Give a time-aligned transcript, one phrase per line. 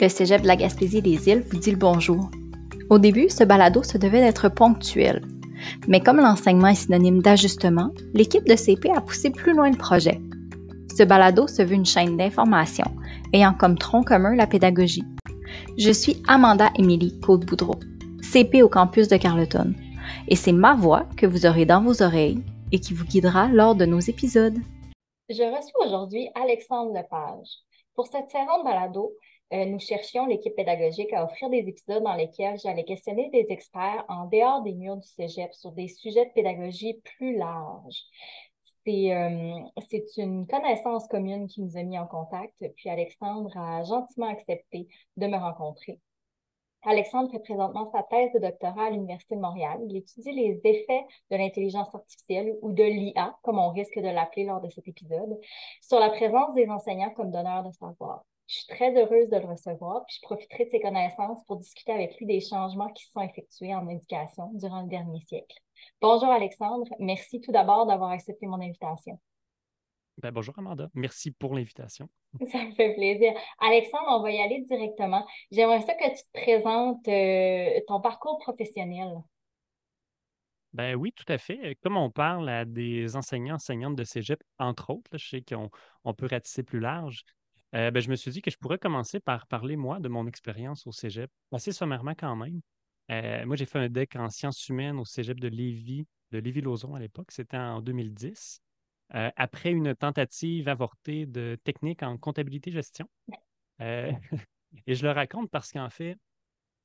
[0.00, 2.28] Le Cégep de la Gaspésie des Îles vous dit le bonjour.
[2.90, 5.22] Au début, ce balado se devait d'être ponctuel.
[5.86, 10.20] Mais comme l'enseignement est synonyme d'ajustement, l'équipe de CP a poussé plus loin le projet.
[10.96, 12.86] Ce balado se veut une chaîne d'information
[13.32, 15.04] ayant comme tronc commun la pédagogie.
[15.78, 17.78] Je suis Amanda Émilie Côte-Boudreau,
[18.20, 19.74] CP au campus de Carleton,
[20.26, 22.42] et c'est ma voix que vous aurez dans vos oreilles
[22.72, 24.58] et qui vous guidera lors de nos épisodes.
[25.28, 27.48] Je reçois aujourd'hui Alexandre Lepage.
[27.94, 29.12] Pour cette saison de balado,
[29.66, 34.26] nous cherchions l'équipe pédagogique à offrir des épisodes dans lesquels j'allais questionner des experts en
[34.26, 38.02] dehors des murs du cégep sur des sujets de pédagogie plus larges.
[38.86, 39.54] C'est euh,
[40.18, 45.26] une connaissance commune qui nous a mis en contact, puis Alexandre a gentiment accepté de
[45.26, 46.00] me rencontrer.
[46.82, 49.78] Alexandre fait présentement sa thèse de doctorat à l'Université de Montréal.
[49.88, 54.44] Il étudie les effets de l'intelligence artificielle ou de l'IA, comme on risque de l'appeler
[54.44, 55.38] lors de cet épisode,
[55.80, 58.24] sur la présence des enseignants comme donneurs de savoir.
[58.46, 61.92] Je suis très heureuse de le recevoir, puis je profiterai de ses connaissances pour discuter
[61.92, 65.56] avec lui des changements qui se sont effectués en éducation durant le dernier siècle.
[66.02, 69.18] Bonjour Alexandre, merci tout d'abord d'avoir accepté mon invitation.
[70.18, 72.08] Ben, bonjour Amanda, merci pour l'invitation.
[72.52, 73.32] Ça me fait plaisir.
[73.60, 75.26] Alexandre, on va y aller directement.
[75.50, 79.22] J'aimerais ça que tu te présentes euh, ton parcours professionnel.
[80.74, 81.76] Ben oui, tout à fait.
[81.82, 85.70] Comme on parle à des enseignants, enseignantes de cégep, entre autres, je sais qu'on
[86.04, 87.24] on peut ratisser plus large.
[87.74, 90.26] Euh, ben, je me suis dit que je pourrais commencer par parler, moi, de mon
[90.26, 92.60] expérience au cégep, assez sommairement quand même.
[93.10, 96.94] Euh, moi, j'ai fait un DEC en sciences humaines au cégep de Lévis, de Lévis-Lauzon
[96.94, 97.32] à l'époque.
[97.32, 98.60] C'était en 2010.
[99.14, 103.08] Euh, après une tentative avortée de technique en comptabilité-gestion.
[103.80, 106.16] et je le raconte parce qu'en fait,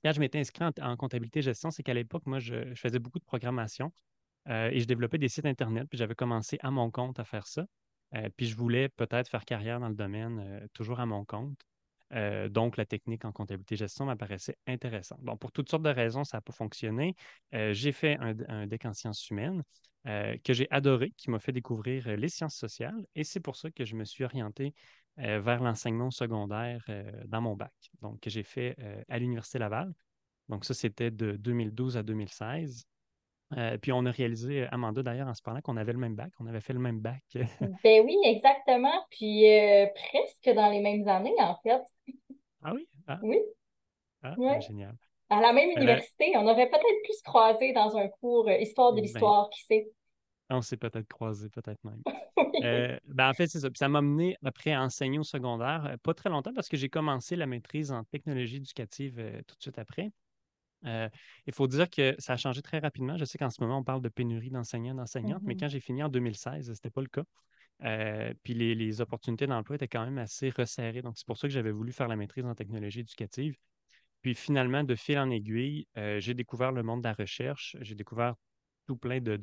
[0.03, 3.25] quand je m'étais inscrit en, comptabilité-gestion, c'est qu'à l'époque, moi, je, je, faisais beaucoup de
[3.25, 3.91] programmation
[4.47, 7.65] et je développais des sites Internet, puis j'avais commencé à mon compte à faire ça.
[8.15, 11.59] Euh, puis je voulais peut-être faire carrière dans le domaine, euh, toujours à mon compte.
[12.13, 15.19] Euh, donc, la technique en comptabilité-gestion m'apparaissait intéressante.
[15.21, 17.16] Bon, pour toutes sortes de raisons, ça n'a pas fonctionné.
[17.51, 19.63] j'ai fait un, un, DEC en sciences humaines
[20.06, 23.06] que j'ai adoré, qui m'a fait découvrir les sciences sociales.
[23.13, 24.73] Et c'est pour ça que je me suis orienté
[25.17, 26.84] vers l'enseignement secondaire
[27.28, 27.73] dans mon bac.
[28.01, 28.75] Donc, que j'ai fait
[29.07, 29.94] à l'Université Laval.
[30.47, 32.88] Donc, ça, c'était de 2012 à 2016.
[33.57, 36.31] Euh, puis on a réalisé, Amanda d'ailleurs, en se parlant, qu'on avait le même bac.
[36.39, 37.23] On avait fait le même bac.
[37.83, 39.05] ben oui, exactement.
[39.09, 41.81] Puis euh, presque dans les mêmes années, en fait.
[42.63, 42.87] Ah oui?
[43.07, 43.19] Ah.
[43.23, 43.39] Oui.
[44.21, 44.95] Ah, ben, génial.
[45.29, 46.33] À la même université.
[46.35, 49.63] On aurait peut-être pu se croiser dans un cours euh, Histoire de ben, l'histoire, qui
[49.63, 49.89] sait?
[50.51, 52.01] On s'est peut-être croisé, peut-être même.
[53.05, 53.69] ben en fait, c'est ça.
[53.69, 56.89] Puis ça m'a mené après à enseigner au secondaire, pas très longtemps parce que j'ai
[56.89, 59.16] commencé la maîtrise en technologie éducative
[59.47, 60.11] tout de suite après.
[60.85, 61.09] Euh,
[61.45, 63.17] il faut dire que ça a changé très rapidement.
[63.17, 65.59] Je sais qu'en ce moment, on parle de pénurie d'enseignants, d'enseignantes, mais mm-hmm.
[65.59, 67.23] quand j'ai fini en 2016, ce n'était pas le cas.
[67.84, 71.01] Euh, puis les, opportunités d'emploi étaient quand même assez resserrées.
[71.01, 73.56] Donc, c'est pour ça que j'avais voulu faire la maîtrise en technologie éducative.
[74.22, 77.78] Puis finalement, de fil en aiguille, euh, j'ai découvert le monde de la recherche.
[77.79, 78.35] J'ai découvert
[78.85, 79.38] tout plein de,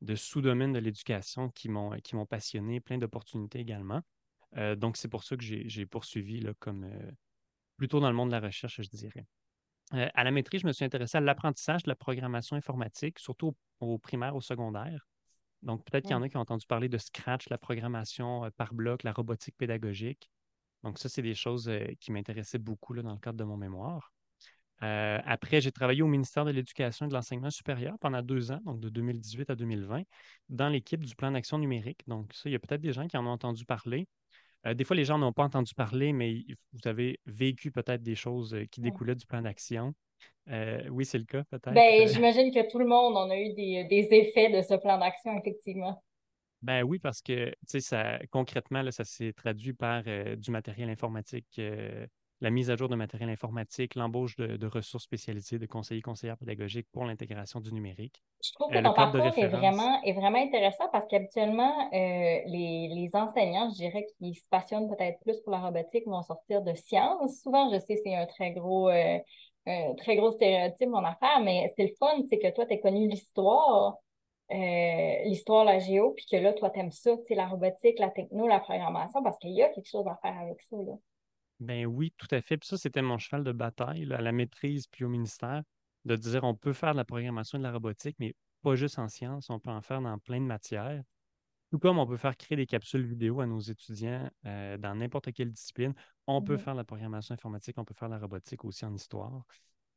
[0.00, 4.00] de, sous-domaines de l'éducation qui m'ont passionné, plein d'opportunités également.
[4.76, 6.90] donc, c'est pour ça que j'ai poursuivi là, comme
[7.76, 9.26] plutôt dans le monde de la recherche, je dirais.
[9.94, 13.54] Euh, à la maîtrise, je me suis intéressé à l'apprentissage de la programmation informatique, surtout
[13.80, 15.06] au, primaire, au secondaire.
[15.62, 18.50] Donc, peut-être qu'il y en a qui ont entendu parler de Scratch, la programmation euh,
[18.56, 20.30] par bloc, la robotique pédagogique.
[20.82, 24.12] Donc, ça, c'est des choses euh, qui m'intéressaient beaucoup dans le cadre de mon mémoire.
[24.80, 28.80] après, j'ai travaillé au ministère de l'Éducation et de l'Enseignement supérieur pendant deux ans, donc
[28.80, 30.02] de 2018 à 2020,
[30.48, 32.02] dans l'équipe du plan d'action numérique.
[32.08, 34.08] Donc, ça, il y a peut-être des gens qui en ont entendu parler.
[34.66, 38.14] Euh, des fois, les gens n'ont pas entendu parler, mais vous avez vécu peut-être des
[38.14, 39.92] choses euh, qui découlaient du plan d'action.
[40.48, 41.72] Euh, oui, c'est le cas, peut-être.
[41.72, 45.36] Ben, j'imagine que tout le monde en a eu des, effets de ce plan d'action,
[45.38, 46.02] effectivement.
[46.62, 50.04] Ben oui, parce que ça, concrètement, là, ça s'est traduit par
[50.36, 51.60] du matériel informatique
[52.42, 56.88] la mise à jour de matériel informatique, l'embauche de, ressources spécialisées de conseillers conseillères pédagogiques
[56.92, 58.20] pour l'intégration du numérique.
[58.44, 63.10] Je trouve que euh, ton parcours est vraiment, est vraiment intéressant parce qu'habituellement, euh, les,
[63.14, 67.40] enseignants, je dirais, qui se passionnent peut-être plus pour la robotique vont sortir de sciences.
[67.42, 69.18] Souvent, je sais, c'est un très gros, euh,
[69.98, 73.06] très gros stéréotype, mon affaire, mais c'est le fun, c'est que toi, tu as connu
[73.06, 73.98] l'histoire.
[74.50, 78.58] l'histoire, la géo, puis que là, toi, tu aimes ça, la robotique, la techno, la
[78.58, 80.76] programmation, parce qu'il y a quelque chose à faire avec ça.
[80.76, 80.94] Là.
[81.62, 82.56] Ben oui, tout à fait.
[82.56, 85.62] Puis ça, c'était mon cheval de bataille à la maîtrise puis au ministère,
[86.04, 88.98] de dire on peut faire de la programmation et de la robotique, mais pas juste
[88.98, 91.02] en sciences, on peut en faire dans plein de matières.
[91.70, 95.32] Tout comme on peut faire créer des capsules vidéo à nos étudiants euh, dans n'importe
[95.32, 95.94] quelle discipline,
[96.26, 98.92] on peut faire de la programmation informatique, on peut faire de la robotique aussi en
[98.92, 99.44] histoire.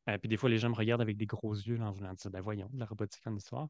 [0.07, 2.31] Euh, puis des fois, les gens me regardent avec des gros yeux en voulant dire
[2.31, 3.67] ben voyons, de la robotique en histoire.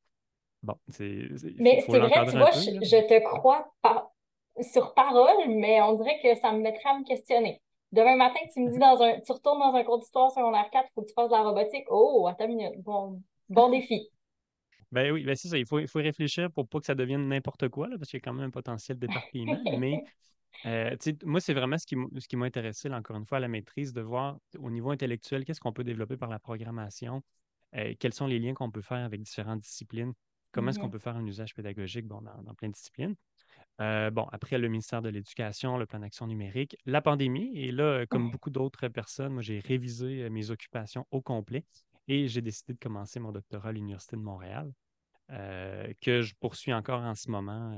[0.62, 1.30] Bon, c'est.
[1.58, 4.12] Mais c'est vrai, tu vois, je, je, te crois pas
[4.62, 7.62] sur parole, mais on dirait que ça me mettrait à me questionner.
[7.96, 10.86] Demain matin, tu me dis dans un, tu retournes dans un cours d'histoire secondaire 4,
[10.86, 11.86] il faut que tu fasses de la robotique.
[11.90, 12.84] Oh, attends une minute.
[12.84, 14.10] Bon, bon défi.
[14.92, 15.58] Ben oui, ben c'est ça.
[15.58, 18.18] Il faut, il faut réfléchir pour pas que ça devienne n'importe quoi, là, parce qu'il
[18.18, 19.62] y a quand même un potentiel d'éparpillement.
[19.80, 20.04] mais
[20.66, 20.94] euh,
[21.24, 24.40] moi, c'est vraiment ce qui m'a intéressé, encore une fois, à la maîtrise, de voir
[24.60, 27.24] au niveau intellectuel, qu'est-ce qu'on peut développer par la programmation,
[27.78, 30.12] euh, quels sont les liens qu'on peut faire avec différentes disciplines,
[30.52, 30.92] comment est-ce qu'on mm-hmm.
[30.92, 33.16] peut faire un usage pédagogique bon, dans, plein de disciplines.
[33.82, 38.06] Euh, bon, après le ministère de l'Éducation, le plan d'action numérique, la pandémie, et là,
[38.08, 41.66] comme beaucoup d'autres personnes, moi, j'ai révisé mes occupations au complet
[42.08, 44.72] et j'ai décidé de commencer mon doctorat à l'Université de Montréal,
[45.28, 47.76] que je poursuis encore en ce moment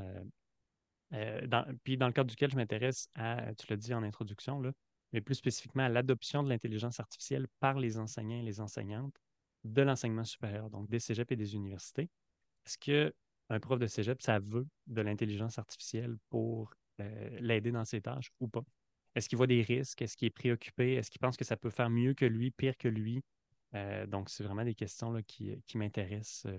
[1.13, 4.71] euh, puis dans le cadre duquel je m'intéresse à, tu l'as dit en introduction, là,
[5.13, 9.15] mais plus spécifiquement à l'adoption de l'intelligence artificielle par les enseignants et les enseignantes
[9.63, 12.09] de l'enseignement supérieur, donc des cégeps et des universités.
[12.65, 12.77] Est-ce
[13.47, 18.29] qu'un prof de cégep, ça veut de l'intelligence artificielle pour euh, l'aider dans ses tâches
[18.39, 18.63] ou pas?
[19.15, 20.01] Est-ce qu'il voit des risques?
[20.01, 20.93] Est-ce qu'il est préoccupé?
[20.93, 23.23] Est-ce qu'il pense que ça peut faire mieux que lui, pire que lui?
[23.73, 26.51] Euh, donc, c'est vraiment des questions là, qui, qui m'intéressent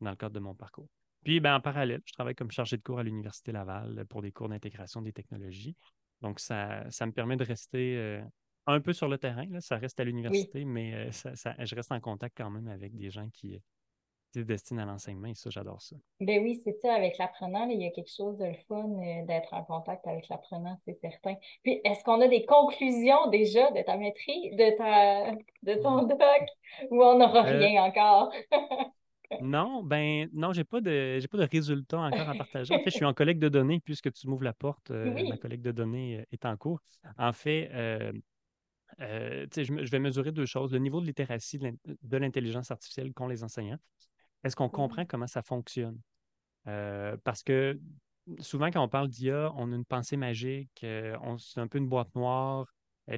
[0.00, 0.88] dans le cadre de mon parcours.
[1.22, 4.32] Puis, ben, en parallèle, je travaille comme chargé de cours à l'Université Laval pour des
[4.32, 5.76] cours d'intégration des technologies.
[6.20, 8.22] Donc, ça, ça me permet de rester euh,
[8.66, 9.46] un peu sur le terrain.
[9.46, 9.60] Là.
[9.60, 13.10] Ça reste à l'université, mais euh, ça, je reste en contact quand même avec des
[13.10, 13.60] gens qui,
[14.34, 15.96] se destinent à l'enseignement et ça, j'adore ça.
[16.20, 16.94] Ben oui, c'est ça.
[16.94, 20.78] Avec l'apprenant, il y a quelque chose de fun euh, d'être en contact avec l'apprenant,
[20.84, 21.34] c'est certain.
[21.62, 25.32] Puis, est-ce qu'on a des conclusions déjà de ta maîtrise, de, ta,
[25.62, 26.08] de ton mmh.
[26.08, 26.48] doc,
[26.90, 28.32] ou on n'aura rien encore?
[29.40, 32.74] Non, ben non, j'ai pas de j'ai pas de résultats encore à partager.
[32.74, 34.90] En fait, je suis en collecte de données puisque tu m'ouvres la porte.
[34.90, 36.80] Euh, ma collecte de données euh, est en cours.
[37.18, 38.12] En fait, euh,
[38.98, 40.72] je, vais mesurer deux choses.
[40.72, 43.78] Le niveau de littératie de l'intelligence artificielle qu'ont les enseignants.
[44.44, 45.98] Est-ce qu'on comprend comment ça fonctionne?
[47.24, 47.78] parce que
[48.38, 52.14] souvent, quand on parle d'IA, on a une pensée magique, c'est un peu une boîte
[52.14, 52.66] noire.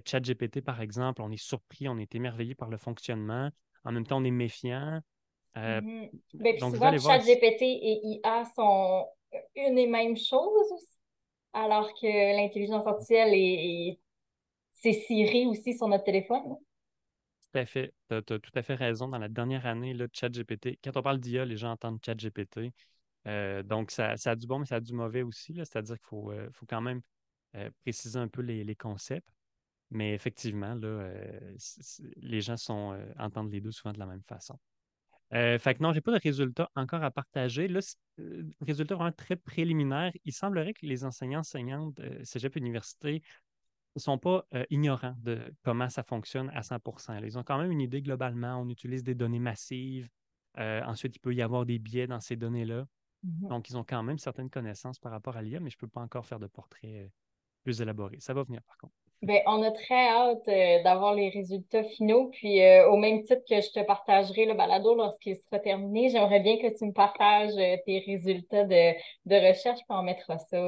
[0.04, 3.50] ChatGPT, par exemple, on est surpris, on est émerveillé par le fonctionnement.
[3.84, 5.00] En même temps, on est méfiant.
[5.56, 6.10] Euh, mm-hmm.
[6.34, 9.06] ben, souvent, ChatGPT et IA sont
[9.54, 10.96] une et même chose
[11.52, 14.00] alors que l'intelligence artificielle est,
[14.72, 16.56] c'est Siri aussi sur notre téléphone.
[17.54, 17.94] À fait.
[18.08, 19.08] Tu as, tout à fait raison.
[19.08, 22.72] Dans la dernière année, là, ChatGPT, quand on parle d'IA, les gens entendent ChatGPT.
[23.26, 25.54] Euh, donc, ça, a du bon, mais ça a du mauvais aussi.
[25.54, 27.00] C'est-à-dire qu'il faut, euh, faut quand même
[27.84, 29.28] préciser un peu les, concepts.
[29.90, 31.08] Mais effectivement, là,
[32.16, 34.58] les gens sont, entendent les deux souvent de la même façon.
[35.32, 37.66] Euh, fait que non, j'ai pas de résultats encore à partager.
[37.66, 37.80] Là,
[38.20, 40.12] euh, résultat vraiment très préliminaire.
[40.24, 43.22] Il semblerait que les enseignants, enseignantes de Cégep Université
[43.96, 47.70] ne sont pas euh, ignorants de comment ça fonctionne à 100% Ils ont quand même
[47.70, 48.56] une idée globalement.
[48.61, 50.08] On utilise des données massives.
[50.56, 52.87] ensuite, il peut y avoir des biais dans ces données-là.
[53.25, 53.49] Mm-hmm.
[53.49, 55.88] Donc, ils ont quand même certaines connaissances par rapport à l'IA, mais je ne peux
[55.88, 57.11] pas encore faire de portrait
[57.64, 58.19] plus élaboré.
[58.20, 58.94] Ça va venir, par contre.
[59.23, 62.29] Bien, on a très hâte euh, d'avoir les résultats finaux.
[62.29, 66.41] Puis, euh, au même titre que je te partagerai le balado lorsqu'il sera terminé, j'aimerais
[66.41, 69.79] bien que tu me partages euh, tes résultats de, recherche.
[69.79, 70.58] Puis, on mettra ça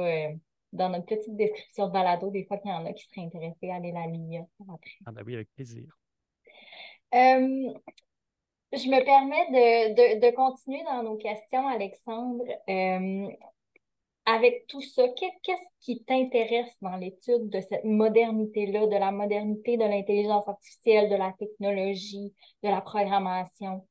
[0.77, 3.69] dans notre petite description de balado, des fois qu'il y en a qui seraient intéressés
[3.69, 4.45] à aller la lire
[5.05, 5.85] Ah, ben oui, avec plaisir.
[7.11, 7.69] je
[8.71, 12.43] me permets de, continuer dans nos questions, Alexandre
[14.27, 19.85] avec tout ça, qu'est-ce qui t'intéresse dans l'étude de cette modernité-là, de la modernité de
[19.85, 23.87] l'intelligence artificielle, de la technologie, de la programmation?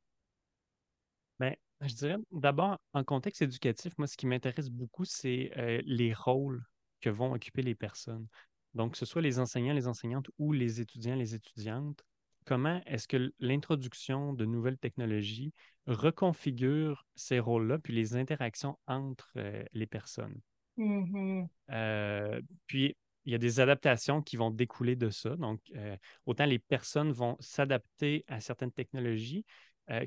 [1.40, 6.12] Bien, je dirais d'abord, en contexte éducatif, moi, ce qui m'intéresse beaucoup, c'est euh, les
[6.12, 6.62] rôles
[7.06, 8.26] que vont occuper les personnes.
[8.74, 12.04] Donc, que ce soit les enseignants, les enseignantes ou les étudiants, les étudiantes,
[12.44, 15.52] comment est-ce que l'introduction de nouvelles technologies
[15.86, 20.40] reconfigure ces rôles-là, puis les interactions entre euh, les personnes?
[20.78, 21.46] Mm-hmm.
[21.70, 25.36] Euh, puis, il y a des adaptations qui vont découler de ça.
[25.36, 25.96] Donc, euh,
[26.26, 29.44] autant les personnes vont s'adapter à certaines technologies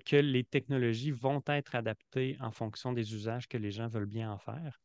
[0.05, 4.29] que les technologies vont être adaptées en fonction des usages que les gens veulent bien
[4.29, 4.81] en faire.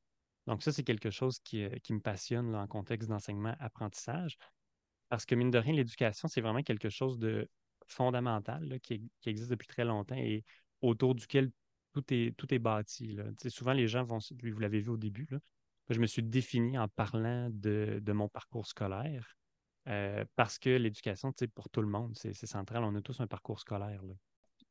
[0.46, 4.36] Donc, ça, c'est quelque chose qui, me passionne en contexte d'enseignement-apprentissage.
[5.08, 7.48] Parce que, mine de rien, l'éducation, c'est vraiment quelque chose de
[7.86, 10.44] fondamental qui, existe depuis très longtemps et
[10.80, 11.50] autour duquel
[11.92, 13.16] tout est, tout est bâti.
[13.48, 15.28] Souvent, les gens vont, vous l'avez vu au début,
[15.90, 19.36] je me suis défini en parlant de, mon parcours scolaire
[19.86, 22.84] euh, parce que l'éducation, pour tout le monde, c'est central.
[22.84, 24.00] On a tous un parcours scolaire.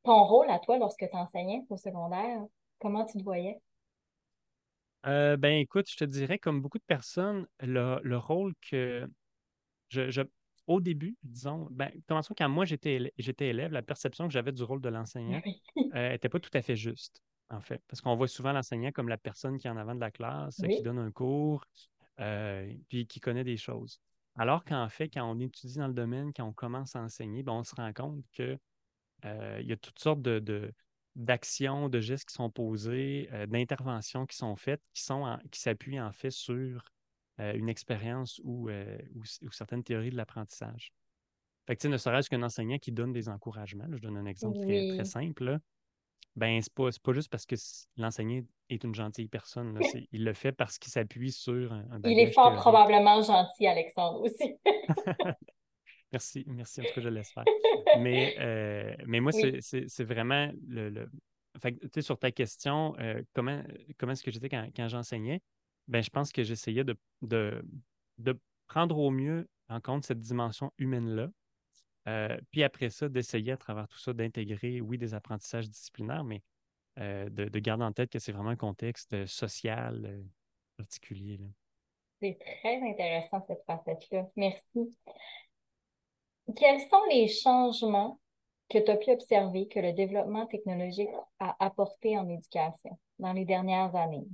[0.03, 2.41] Ton rôle à toi lorsque tu enseignais au secondaire,
[2.79, 3.61] comment tu te voyais?
[5.05, 9.07] Euh, ben écoute, je te dirais, comme beaucoup de personnes, le, rôle que
[9.89, 10.23] je,
[10.67, 14.81] au début, disons, ben, commençons quand moi j'étais élève, la perception que j'avais du rôle
[14.81, 15.41] de l'enseignant
[15.75, 17.81] n'était euh, pas tout à fait juste, en fait.
[17.87, 20.57] Parce qu'on voit souvent l'enseignant comme la personne qui est en avant de la classe,
[20.57, 21.65] qui donne un cours,
[22.19, 23.99] euh, puis qui connaît des choses.
[24.35, 27.53] Alors qu'en fait, quand on étudie dans le domaine, quand on commence à enseigner, ben,
[27.53, 28.59] on se rend compte qu'il
[29.25, 30.73] euh, y a toutes sortes de,
[31.15, 35.99] d'actions, de gestes qui sont posés, euh, d'interventions qui sont faites, qui, sont qui s'appuient
[35.99, 36.83] en fait sur
[37.39, 40.91] euh, une expérience ou, ou, certaines théories de l'apprentissage.
[41.65, 45.05] Fait que, ne serait-ce qu'un enseignant qui donne des encouragements, je donne un exemple très,
[45.05, 45.59] simple,
[46.35, 47.55] ben, c'est pas, pas juste parce que
[47.97, 49.79] l'enseignant est une gentille personne.
[50.11, 54.57] il le fait parce qu'il s'appuie sur un, Il est fort probablement gentil, Alexandre, aussi.
[56.13, 56.81] merci, merci.
[56.81, 57.43] En tout cas, je le laisse faire.
[57.99, 61.09] Mais, euh, mais moi, c'est vraiment le.
[61.61, 63.61] Fait que, sur ta question, euh, comment,
[63.97, 65.41] comment est-ce que j'étais quand, quand j'enseignais?
[65.87, 67.63] Ben, je pense que j'essayais de, de,
[68.17, 71.29] de prendre au mieux en compte cette dimension humaine-là,
[72.07, 76.41] euh, puis après ça, d'essayer à travers tout ça d'intégrer, oui, des apprentissages disciplinaires, mais
[76.99, 80.23] euh, de, garder en tête que c'est vraiment un contexte social
[80.77, 81.39] particulier.
[82.19, 84.27] C'est très intéressant cette facette-là.
[84.35, 84.95] Merci.
[86.55, 88.19] Quels sont les changements
[88.69, 91.09] que tu as pu observer que le développement technologique
[91.39, 94.27] a apporté en éducation dans les dernières années?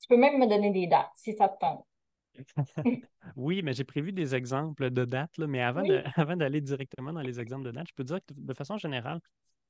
[0.00, 1.86] Tu peux même me donner des dates si ça te tente.
[3.36, 5.82] oui, mais j'ai prévu des exemples de dates, mais avant,
[6.16, 9.20] avant d'aller directement dans les exemples de dates, je peux dire que de façon générale,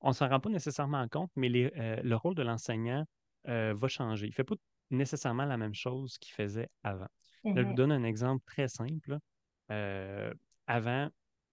[0.01, 3.05] on ne s'en rend pas nécessairement compte, mais euh, le rôle de l'enseignant
[3.49, 4.27] euh, va changer.
[4.27, 4.55] Il ne fait pas
[4.91, 7.09] nécessairement la même chose qu'il faisait avant.
[7.45, 9.19] je vous mmh donne un exemple très simple.
[9.71, 10.33] Euh,
[10.67, 11.09] avant,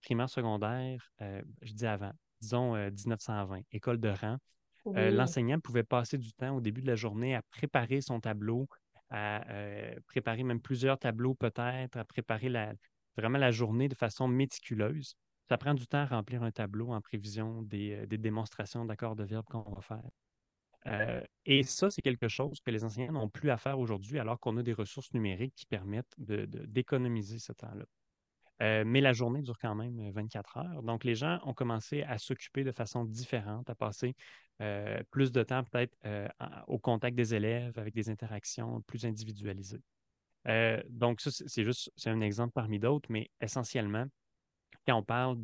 [0.07, 4.37] primaire, secondaire, je dis avant, disons 1920, école de rang,
[4.85, 8.69] l'enseignant pouvait passer du temps au début de la journée à préparer son tableau,
[9.09, 12.73] à euh, préparer même plusieurs tableaux peut-être, à préparer la,
[13.17, 15.15] vraiment la journée de façon méticuleuse.
[15.49, 19.23] Ça prend du temps à remplir un tableau en prévision des, euh, démonstrations d'accords de
[19.23, 20.03] verbe qu'on va faire.
[20.85, 24.39] Euh, et ça, c'est quelque chose que les enseignants n'ont plus à faire aujourd'hui alors
[24.39, 27.85] qu'on a des ressources numériques qui permettent d'économiser de, ce temps-là.
[28.59, 30.83] Mais la journée dure quand même 24 euh, heures.
[30.83, 34.15] Donc, les gens ont commencé à s'occuper de façon différente, à passer
[35.11, 35.95] plus de temps peut-être
[36.67, 39.81] au contact des élèves avec des interactions plus individualisées.
[40.89, 44.05] donc, ça, c'est juste un exemple parmi d'autres, mais essentiellement,
[44.87, 45.37] quand on parle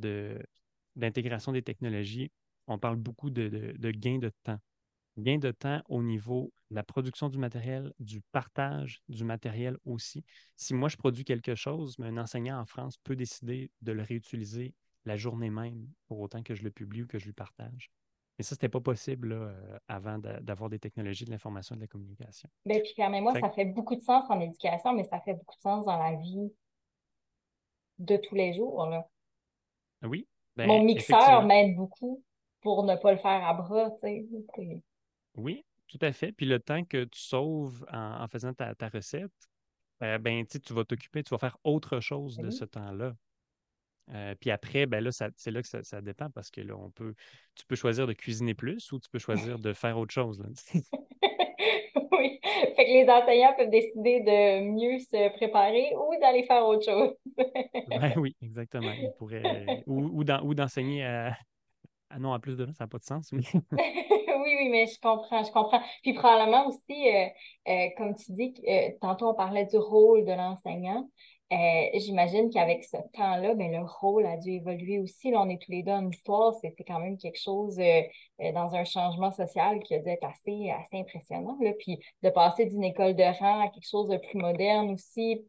[0.96, 2.32] d'intégration des technologies,
[2.66, 4.60] on parle beaucoup de, de gain de temps
[5.18, 10.24] gain de temps au niveau de la production du matériel, du partage du matériel aussi.
[10.56, 14.04] Si moi, je produis quelque chose, mais un enseignant en France peut décider de le
[14.04, 14.74] réutiliser
[15.06, 17.92] la journée même pour autant que je le publie ou que je le partage.
[18.40, 21.84] Et ça, ce n'était pas possible euh, avant d'avoir des technologies de l'information et de
[21.84, 22.50] la communication.
[22.66, 25.62] Bien, puis permets-moi, ça fait beaucoup de sens en éducation, mais ça fait beaucoup de
[25.62, 26.52] sens dans la vie
[28.00, 28.88] de tous les jours.
[28.88, 29.08] Là.
[30.02, 30.28] Oui.
[30.56, 32.24] Ben, Mon mixeur m'aide beaucoup
[32.62, 33.92] pour ne pas le faire à bras.
[33.92, 34.82] Tu sais.
[35.36, 36.32] Oui, tout à fait.
[36.32, 39.32] Puis le temps que tu sauves en, faisant ta, recette,
[40.02, 43.14] euh, ben, tu vas t'occuper, tu vas faire autre chose de ce temps-là.
[44.12, 47.14] Euh, puis après, ben là, c'est là que ça, dépend parce que là, on peut,
[47.56, 50.44] tu peux choisir de cuisiner plus ou tu peux choisir de faire autre chose.
[52.12, 52.40] oui.
[52.76, 57.16] Fait que les enseignants peuvent décider de mieux se préparer ou d'aller faire autre chose.
[57.88, 58.92] ben oui, exactement.
[58.92, 61.38] Ils pourraient, ou, ou d'enseigner à,
[62.16, 63.32] ah non, à plus de ça n'a pas de sens.
[64.44, 65.82] oui, oui, mais je comprends, je comprends.
[66.02, 67.28] Puis probablement aussi, euh,
[67.68, 71.10] euh, comme tu dis, euh, tantôt on parlait du rôle de l'enseignant.
[71.94, 75.30] J'imagine qu'avec ce temps-là, ben, le rôle a dû évoluer aussi.
[75.30, 76.56] Là, on est tous les deux en histoire.
[76.56, 80.98] C'était quand même quelque chose dans un changement social qui a dû être assez, assez
[80.98, 81.56] impressionnant.
[81.62, 81.74] Là.
[81.78, 85.46] Puis de passer d'une école de rang à quelque chose de plus moderne aussi,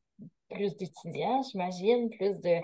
[0.51, 2.61] plus d'étudiants, j'imagine, plus de,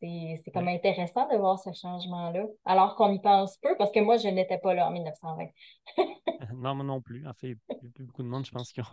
[0.00, 4.16] c'est comme intéressant de voir ce changement-là, alors qu'on y pense peu, parce que moi,
[4.18, 5.46] je n'étais pas là en 1920.
[6.54, 7.26] non, moi non plus.
[7.26, 8.86] En fait, il y a plus beaucoup de monde, je pense, qui ont,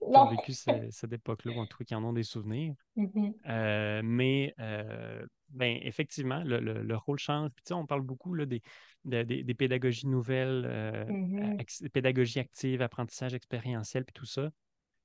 [0.30, 2.74] vécu cette époque-là, ou en tout cas qui en ont des souvenirs.
[2.96, 3.34] Mm-hmm.
[3.48, 7.50] Euh, mais euh, ben, effectivement, le, rôle change.
[7.54, 8.62] Puis, on parle beaucoup là, des,
[9.04, 11.88] des, pédagogies nouvelles, euh, mm-hmm.
[11.90, 14.50] pédagogie active, apprentissage expérientiel, puis tout ça.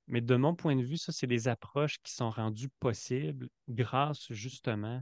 [0.07, 4.31] Mais de mon point de vue, ça, c'est des approches qui sont rendues possibles grâce
[4.31, 5.01] justement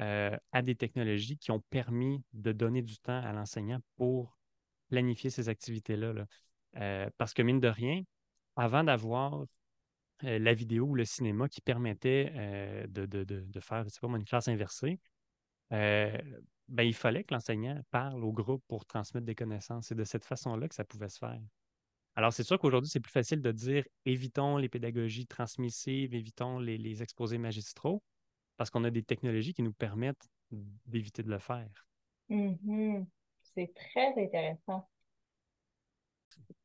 [0.00, 4.36] euh, à des technologies qui ont permis de donner du temps à l'enseignant pour
[4.88, 6.26] planifier ces activités-là.
[6.76, 8.02] Euh, parce que, mine de rien,
[8.56, 9.44] avant d'avoir
[10.24, 12.32] euh, la vidéo ou le cinéma qui permettait
[12.88, 14.98] de, faire, pas une classe inversée,
[15.70, 19.86] ben, il fallait que l'enseignant parle au groupe pour transmettre des connaissances.
[19.88, 21.40] C'est de cette façon-là que ça pouvait se faire.
[22.16, 27.02] Alors, c'est sûr qu'aujourd'hui, c'est plus facile de dire évitons les pédagogies transmissives, évitons les
[27.02, 28.02] exposés magistraux
[28.56, 30.28] parce qu'on a des technologies qui nous permettent
[30.86, 31.86] d'éviter de le faire.
[32.30, 33.06] Mm-hmm.
[33.42, 34.88] C'est très intéressant.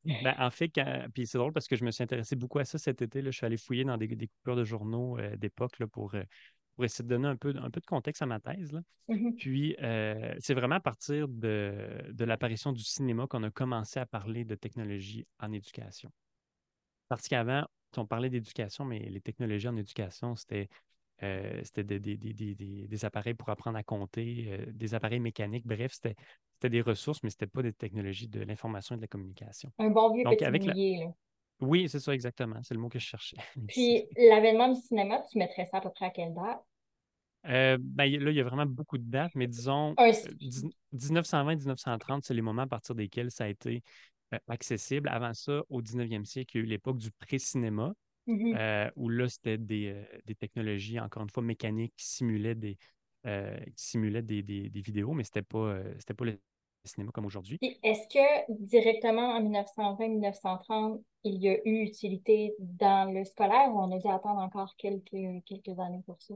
[0.05, 0.71] Ben, en fait,
[1.13, 3.21] puis c'est drôle parce que je me suis intéressé beaucoup à ça cet été.
[3.21, 3.31] Là.
[3.31, 6.23] Je suis allé fouiller dans des, coupures de journaux euh, d'époque pour, euh,
[6.75, 8.81] pour essayer de donner un peu, un peu de contexte à ma thèse.
[9.07, 9.35] Mhm.
[9.35, 14.05] Puis, euh, c'est vraiment à partir de, de l'apparition du cinéma qu'on a commencé à
[14.05, 16.11] parler de technologie en éducation.
[17.07, 17.65] Parce qu'avant,
[17.97, 20.69] on parlait d'éducation, mais les technologies en éducation, c'était
[21.23, 22.55] euh, c'était des, des, des,
[22.87, 25.67] des, appareils pour apprendre à compter, euh, des appareils mécaniques.
[25.67, 29.07] Bref, c'était des ressources, mais ce n'était pas des technologies de l'information et de la
[29.07, 29.71] communication.
[29.79, 30.73] Un bon vieux petit avec là.
[31.61, 32.61] Oui, c'est ça, exactement.
[32.63, 33.35] C'est le mot que je cherchais.
[33.67, 36.63] Puis, l'avènement du cinéma, tu mettrais ça à peu près à quelle date?
[37.47, 39.93] Euh, ben, là, il y a vraiment beaucoup de dates, mais disons,
[40.93, 43.83] 1920-1930, c'est les moments à partir desquels ça a été
[44.47, 45.09] accessible.
[45.09, 47.93] Avant ça, au 19e siècle, il y a eu l'époque du pré-cinéma,
[48.27, 48.57] Mm-hmm.
[48.57, 52.77] Euh, où là, c'était euh, des, technologies, encore une fois, mécaniques qui simulaient des,
[53.25, 56.39] euh, simulaient des, vidéos, mais ce n'était pas, c'était pas le
[56.85, 57.57] cinéma comme aujourd'hui.
[57.61, 63.91] Est-ce que directement en 1920-1930, il y a eu utilité dans le scolaire ou on
[63.91, 66.35] a dû attendre encore quelques, quelques années pour ça?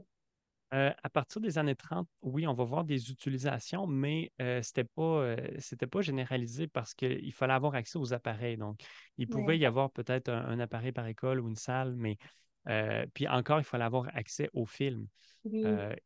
[0.74, 4.70] Euh, à partir des années 30, oui, on va voir des utilisations, mais euh, ce
[4.70, 8.56] n'était pas, euh, pas généralisé parce qu'il fallait avoir accès aux appareils.
[8.56, 8.80] Donc,
[9.16, 12.18] il pouvait y avoir peut-être un, appareil par école ou une salle, mais
[13.12, 15.06] puis encore, il fallait avoir accès aux films.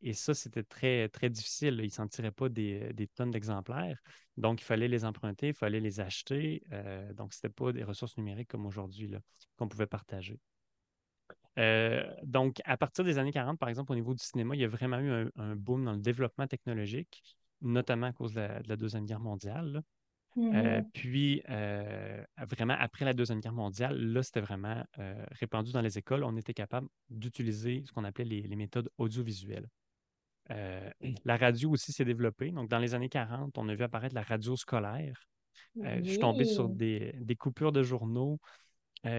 [0.02, 1.76] et ça, c'était très, très difficile.
[1.78, 3.98] Ils ne s'en tiraient pas des, tonnes d'exemplaires.
[4.36, 6.62] Donc, il fallait les emprunter, il fallait les acheter.
[7.14, 9.14] donc, ce n'était pas des ressources numériques comme aujourd'hui
[9.56, 10.38] qu'on pouvait partager.
[11.58, 14.64] Euh, donc, à partir des années 40, par exemple, au niveau du cinéma, il y
[14.64, 17.22] a vraiment eu un, boom dans le développement technologique,
[17.60, 19.82] notamment à cause de la, Deuxième Guerre mondiale.
[20.36, 20.90] Euh, mm-hmm.
[20.92, 24.84] puis, euh, vraiment, après la Deuxième Guerre mondiale, là, c'était vraiment
[25.32, 26.22] répandu dans les écoles.
[26.22, 29.66] On était capable d'utiliser ce qu'on appelait les, méthodes audiovisuelles.
[30.48, 32.52] la radio aussi s'est développée.
[32.52, 35.26] Donc, dans les années 40, on a vu apparaître la radio scolaire.
[35.74, 38.38] Je suis tombé sur des, des coupures de journaux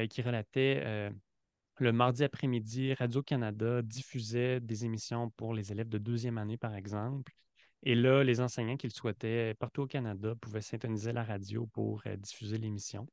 [0.09, 1.11] qui relataient
[1.79, 7.31] le mardi après-midi, Radio-Canada diffusait des émissions pour les élèves de deuxième année, par exemple.
[7.83, 12.01] Et là, les enseignants qui le souhaitaient partout au Canada pouvaient syntoniser la radio pour
[12.05, 13.07] euh, diffuser l'émission.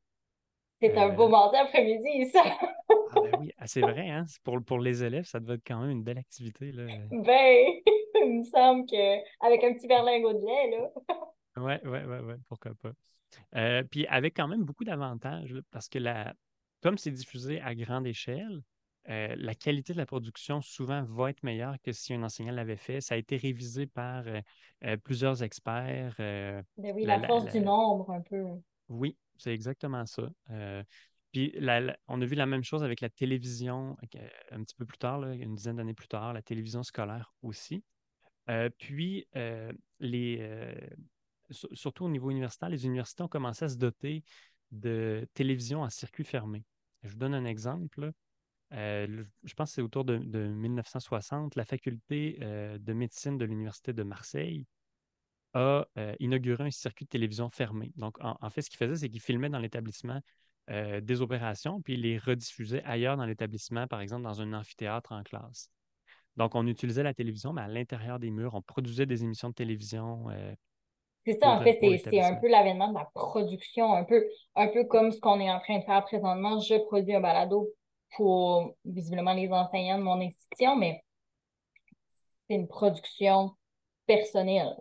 [0.81, 2.43] C'est un beau euh, mardi après-midi, ça!
[2.51, 4.27] ah ben oui, ah, c'est vrai, hein?
[4.43, 6.73] Pour, pour les élèves, ça devait être quand même une belle activité.
[6.73, 6.87] Là.
[7.11, 7.67] Ben,
[8.15, 10.91] il me semble qu'avec un petit berlingot de lait, là.
[11.57, 12.91] oui, oui, oui, ouais, pourquoi pas.
[13.55, 16.35] Euh, puis avec quand même beaucoup d'avantages, parce que la,
[16.83, 18.63] comme c'est diffusé à grande échelle,
[19.09, 22.77] euh, la qualité de la production souvent va être meilleure que si un enseignant l'avait
[22.77, 23.01] fait.
[23.01, 24.41] Ça a été révisé par euh,
[24.85, 26.15] euh, plusieurs experts.
[26.19, 28.45] Ben oui, la, force du nombre un peu.
[28.89, 30.29] Oui, c'est exactement ça.
[31.33, 31.55] puis
[32.09, 33.97] on a vu la même chose avec la télévision
[34.51, 37.85] un petit peu plus tard, une dizaine d'années plus tard, la télévision scolaire aussi.
[38.79, 39.27] puis,
[40.01, 40.79] les,
[41.51, 44.25] surtout au niveau universitaire, les universités ont commencé à se doter
[44.73, 46.65] de télévision en circuit fermé.
[47.03, 48.13] Je vous donne un exemple.
[48.73, 53.93] Euh, je pense que c'est autour de, 1960, la faculté euh, de médecine de l'Université
[53.93, 54.67] de Marseille
[55.55, 57.93] a euh, inauguré un circuit de télévision fermé.
[57.97, 60.21] Donc, en, fait, ce qu'il faisait, c'est qu'il filmait dans l'établissement
[60.69, 65.23] des opérations, puis il les rediffusait ailleurs dans l'établissement, par exemple dans un amphithéâtre en
[65.23, 65.71] classe.
[66.35, 69.55] Donc, on utilisait la télévision, mais à l'intérieur des murs, on produisait des émissions de
[69.55, 70.27] télévision
[71.27, 74.85] c'est ça, en fait, c'est un peu l'avènement de la production, un peu, un peu
[74.85, 76.61] comme ce qu'on est en train de faire présentement.
[76.61, 77.69] Je produis un balado
[78.15, 81.03] pour visiblement les enseignants de mon institution, mais
[82.49, 83.57] c'est une production
[84.07, 84.77] personnelle.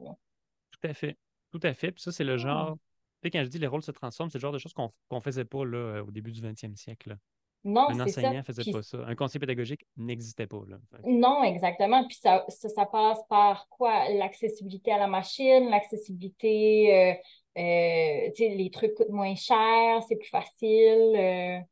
[0.70, 1.18] Tout à fait.
[1.52, 1.92] Tout à fait.
[1.92, 2.38] Puis ça, c'est le ah.
[2.38, 2.78] genre.
[3.22, 4.92] Tu sais, quand je dis les rôles se transforment, c'est le genre de choses qu'on
[5.12, 7.18] ne faisait pas là, au début du 20e siècle.
[7.66, 9.00] Non, un enseignant ne faisait pas ça.
[9.08, 10.62] Un conseiller pédagogique n'existait pas.
[10.68, 10.78] Là.
[11.04, 12.06] Non, exactement.
[12.08, 14.08] Puis ça, ça, passe par quoi?
[14.10, 17.14] L'accessibilité à la machine, l'accessibilité, euh,
[17.58, 21.66] euh, les trucs coûtent moins cher, c'est plus facile.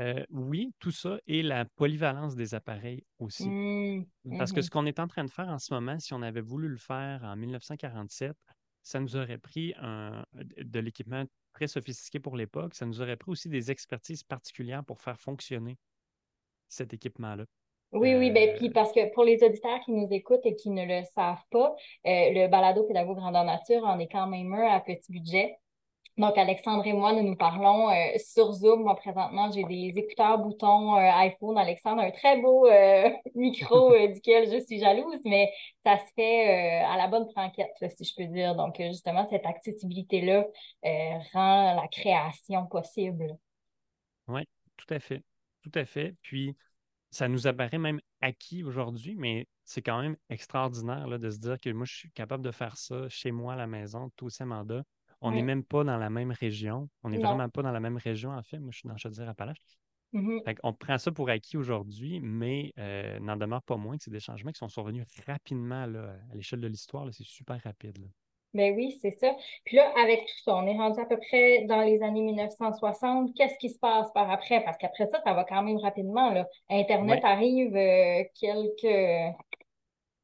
[0.00, 0.24] Euh.
[0.30, 3.48] oui, tout ça et la polyvalence des appareils aussi.
[3.48, 4.04] Mmh,
[4.38, 6.22] Parce que mmh ce qu'on est en train de faire en ce moment, si on
[6.22, 8.34] avait voulu le faire en 1947,
[8.82, 12.74] ça nous aurait pris un, de l'équipement très sophistiqué pour l'époque.
[12.74, 15.78] Ça nous aurait pris aussi des expertises particulières pour faire fonctionner
[16.68, 17.44] cet équipement-là.
[17.92, 20.70] Oui, oui, ben, puis euh, parce que pour les auditeurs qui nous écoutent et qui
[20.70, 21.74] ne le savent pas,
[22.06, 25.58] euh, le balado pédago grandeur nature en est quand même un à petit budget.
[26.18, 28.82] Donc, Alexandre et moi, nous nous parlons euh, sur Zoom.
[28.82, 31.56] Moi, présentement, j'ai des écouteurs boutons euh, iPhone.
[31.56, 35.50] Alexandre un très beau euh, micro duquel je suis jalouse, mais
[35.82, 38.54] ça se fait à la bonne franquette, si je peux dire.
[38.54, 40.44] Donc, justement, cette accessibilité-là
[41.32, 43.38] rend la création possible.
[44.28, 44.42] Oui,
[44.76, 45.22] tout à fait.
[45.62, 46.14] Tout à fait.
[46.20, 46.54] Puis,
[47.10, 51.58] ça nous apparaît même acquis aujourd'hui, mais c'est quand même extraordinaire là, de se dire
[51.58, 54.44] que moi, je suis capable de faire ça chez moi à la maison, tout ces
[54.44, 54.82] mandats
[55.22, 56.88] on n'est même pas dans la même région.
[57.02, 58.58] On n'est vraiment pas dans la même région, en fait.
[58.58, 59.56] Moi, je suis dans Chaudière-Appalaches.
[60.12, 60.58] Mm-hmm.
[60.62, 64.20] on prend ça pour acquis aujourd'hui, mais euh, n'en demeure pas moins que c'est des
[64.20, 67.08] changements qui sont survenus rapidement là, à l'échelle de l'histoire.
[67.12, 68.10] C'est super rapide.
[68.54, 69.34] Ben oui, c'est ça.
[69.64, 73.34] Puis là, avec tout ça, on est rendu à peu près dans les années 1960.
[73.34, 74.62] Qu'est-ce qui se passe par après?
[74.62, 76.30] Parce qu'après ça, ça va quand même rapidement.
[76.30, 76.46] Là.
[76.68, 79.34] Internet arrive euh, quelques...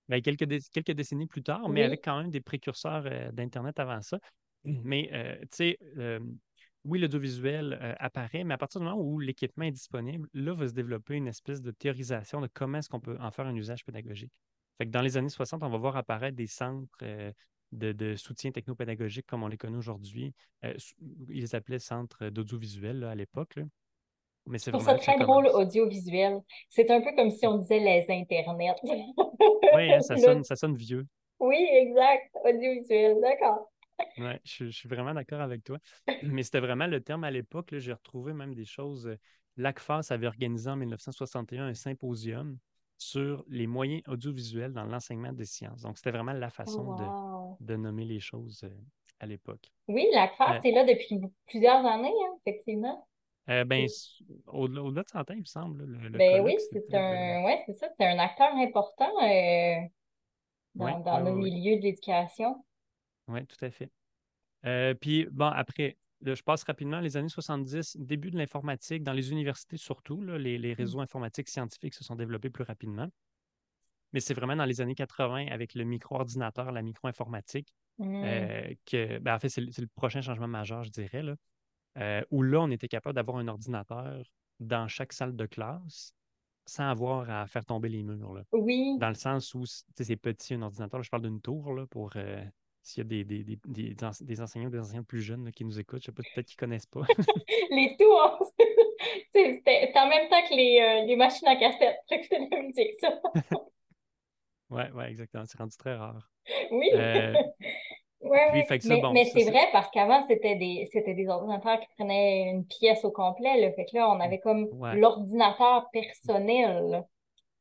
[0.08, 4.02] Ben, quelques, quelques décennies plus tard, mais avec quand même des précurseurs euh, d'Internet avant
[4.02, 4.18] ça.
[4.64, 5.78] Mais, euh, tu sais,
[6.84, 10.72] oui, l'audiovisuel apparaît, mais à partir du moment où l'équipement est disponible, là va se
[10.72, 14.32] développer une espèce de théorisation de comment est-ce qu'on peut en faire un usage pédagogique.
[14.78, 17.04] Fait que dans les années 60, on va voir apparaître des centres
[17.72, 20.32] de, soutien technopédagogique comme on les connaît aujourd'hui.
[20.64, 20.74] Euh,
[21.28, 23.58] ils les appelaient centres d'audiovisuel à l'époque.
[24.46, 26.40] Mais c'est ça très drôle, audiovisuel.
[26.70, 28.74] C'est un peu comme si on disait les internets.
[29.74, 31.06] oui, hein, ça, sonne, ça sonne vieux.
[31.38, 32.34] Oui, exact.
[32.44, 33.70] Audiovisuel, d'accord.
[34.18, 35.78] Oui, je, suis vraiment d'accord avec toi.
[36.22, 37.76] Mais c'était vraiment le terme à l'époque.
[37.78, 39.06] J'ai retrouvé même des choses.
[39.06, 39.16] Euh,
[39.56, 42.58] L'ACFAS avait organisé en 1961 un symposium
[42.98, 45.82] sur les moyens audiovisuels dans l'enseignement des sciences.
[45.82, 46.96] Donc, c'était vraiment la façon
[47.60, 48.70] de, nommer les choses euh,
[49.20, 49.70] à l'époque.
[49.86, 53.06] Oui, la classe euh, est là depuis plusieurs années, hein, effectivement.
[53.48, 53.86] Euh, ben,
[54.46, 55.84] au-delà de 100 ans, il me semble.
[55.84, 59.10] Le, ben oui, c'est un, ouais, ça, c'est un acteur important
[60.74, 62.62] dans, nos milieux de l'éducation.
[63.28, 63.90] Oui, tout à fait.
[65.00, 69.76] puis, bon, après, je passe rapidement les années 70, début de l'informatique, dans les universités
[69.76, 70.72] surtout, les, mmh.
[70.72, 73.08] réseaux informatiques scientifiques se sont développés plus rapidement.
[74.12, 78.22] Mais c'est vraiment dans les années 80, avec le micro-ordinateur, la micro-informatique, mmh.
[78.24, 81.36] euh, que, ben, en fait, c'est le, prochain changement majeur, je dirais, là,
[81.98, 84.22] euh, où là, on était capable d'avoir un ordinateur
[84.60, 86.14] dans chaque salle de classe
[86.66, 88.42] sans avoir à faire tomber les murs.
[88.52, 88.98] Oui.
[88.98, 91.02] Dans le sens où c'est petit, un ordinateur.
[91.02, 92.44] je parle d'une tour là, pour euh,
[92.88, 95.78] s'il y a des, des, des, des, enseignants ou des enseignants plus jeunes qui nous
[95.78, 97.02] écoutent, je sais pas, peut-être qu'ils ne connaissent pas.
[97.70, 98.52] les tours,
[99.34, 101.98] c'était en même temps que les, euh, les machines à cassette.
[102.08, 103.20] C'était la musique, ça.
[104.70, 105.44] oui, ouais, exactement.
[105.46, 106.30] C'est rendu très rare.
[106.70, 106.88] Oui.
[106.94, 107.34] Euh,
[108.22, 108.64] ouais,
[109.12, 113.60] mais, c'est vrai parce qu'avant, c'était des, des ordinateurs qui prenaient une pièce au complet.
[113.60, 113.70] Là.
[113.72, 117.04] Fait que là, on avait comme l'ordinateur personnel.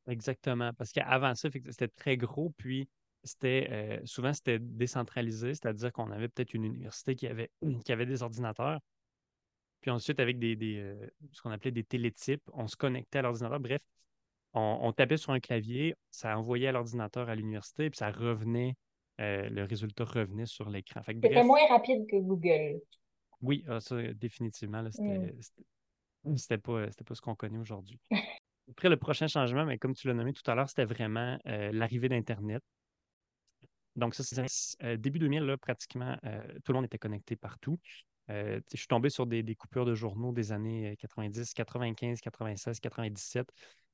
[0.08, 0.72] Exactement.
[0.78, 2.54] Parce qu'avant ça, c'était très gros.
[2.56, 2.88] Puis
[3.28, 7.52] c'était euh, souvent c'était décentralisé, c'est-à-dire qu'on avait peut-être une université qui avait,
[7.86, 8.80] qui avait des ordinateurs.
[9.82, 13.60] Puis ensuite, avec des, euh, ce qu'on appelait des télétypes, on se connectait à l'ordinateur.
[13.60, 13.82] Bref,
[14.54, 18.76] on, tapait sur un clavier, ça envoyait à l'ordinateur à l'université, puis ça revenait,
[19.22, 21.02] euh, le résultat revenait sur l'écran.
[21.06, 22.82] C'était moins rapide que Google.
[23.42, 24.84] Oui, ah, ça, définitivement.
[24.90, 25.36] C'était
[26.36, 28.00] c'était pas, pas ce qu'on connaît aujourd'hui.
[28.72, 32.10] Après, le prochain changement, mais comme tu l'as nommé tout à l'heure, c'était vraiment l'arrivée
[32.10, 32.64] d'Internet.
[33.98, 34.46] Donc, ça, c'est
[34.84, 37.80] euh, début 2000, là, pratiquement, euh, tout le monde était connecté partout.
[38.30, 43.50] Euh, je suis tombé sur des, coupures de journaux des années 90, 95, 96, 97.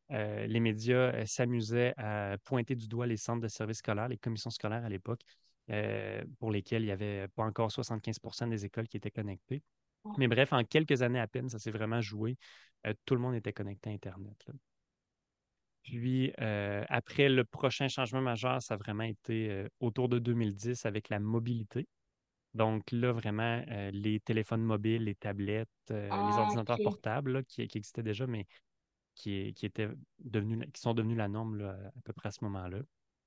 [0.09, 4.83] les médias s'amusaient à pointer du doigt les centres de services scolaires, les commissions scolaires
[4.83, 5.21] à l'époque,
[6.39, 9.61] pour lesquelles il n'y avait pas encore 75% des écoles qui étaient connectées.
[10.17, 12.37] Mais bref, en quelques années à peine, ça s'est vraiment joué.
[13.05, 14.47] tout le monde était connecté à Internet.
[15.83, 20.85] Puis euh, après, le prochain changement majeur, ça a vraiment été euh, autour de 2010
[20.85, 21.87] avec la mobilité.
[22.53, 28.03] Donc là, vraiment, euh, les téléphones mobiles, les tablettes, les ah, ordinateurs portables qui, existaient
[28.03, 28.45] déjà, mais
[29.15, 32.79] qui, qui, étaient devenus, qui sont devenus la norme à peu près à ce moment-là.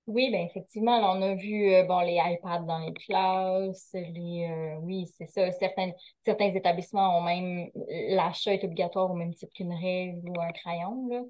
[0.07, 5.27] Oui, bien effectivement, on a vu bon, les iPads dans les classes, les oui, c'est
[5.27, 5.51] ça.
[5.51, 5.91] Certains,
[6.25, 7.69] certains établissements ont même
[8.11, 11.09] l'achat est obligatoire au même titre qu'une règle ou un crayon.
[11.09, 11.23] Là.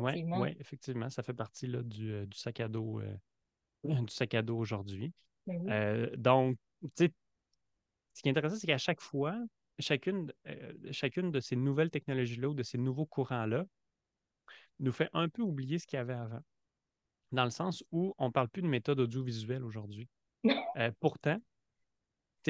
[0.00, 3.16] Oui, effectivement, ça fait partie là, du, euh, sac à dos euh,
[3.84, 5.12] du sac à dos aujourd'hui.
[5.46, 7.12] Ben euh, donc, tu sais,
[8.14, 9.36] ce qui est intéressant, c'est qu'à chaque fois,
[9.78, 10.32] chacune,
[10.90, 13.64] chacune de ces nouvelles technologies-là ou de ces nouveaux courants-là
[14.80, 16.40] nous fait un peu oublier ce qu'il y avait avant.
[17.32, 20.08] Dans le sens où on ne parle plus de méthode audiovisuelle aujourd'hui.
[21.00, 21.40] pourtant,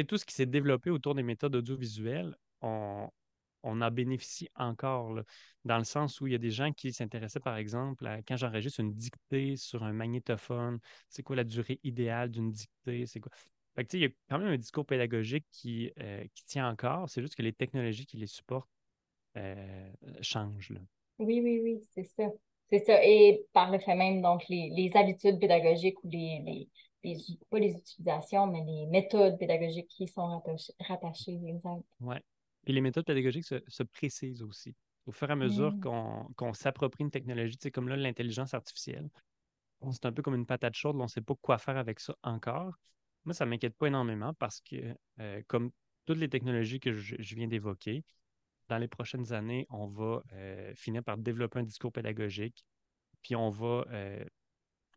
[0.08, 3.08] tout ce qui s'est développé autour des méthodes audiovisuelles, on,
[3.62, 5.20] on en bénéficie encore,
[5.64, 8.36] dans le sens où il y a des gens qui s'intéressaient, par exemple, à, quand
[8.36, 13.32] j'enregistre une dictée sur un magnétophone, c'est quoi la durée idéale d'une dictée, c'est quoi?
[13.76, 17.34] il y a quand même un discours pédagogique qui, euh, qui tient encore, c'est juste
[17.34, 18.68] que les technologies qui les supportent
[19.36, 20.74] euh, changent.
[21.18, 22.24] Oui, oui, oui, c'est ça.
[22.70, 23.04] C'est ça.
[23.04, 26.68] Et par le fait même, donc, les, habitudes pédagogiques ou les,
[27.02, 27.16] les,
[27.50, 30.42] pas les utilisations, mais les méthodes pédagogiques qui sont
[30.80, 31.84] rattachées, exemple.
[32.00, 32.16] Oui.
[32.66, 34.74] Et les méthodes pédagogiques se, précisent aussi.
[35.06, 36.34] Au fur et à mesure mmh.
[36.36, 39.08] qu'on s'approprie une technologie, c'est comme là, l'intelligence artificielle,
[39.90, 42.14] c'est un peu comme une patate chaude, on ne sait pas quoi faire avec ça
[42.22, 42.78] encore.
[43.24, 45.72] Moi, ça ne m'inquiète pas énormément parce que, euh, comme
[46.06, 48.04] toutes les technologies que je, viens d'évoquer,
[48.68, 50.22] dans les prochaines années, on va
[50.74, 52.64] finir par développer un discours pédagogique,
[53.22, 53.84] puis on va,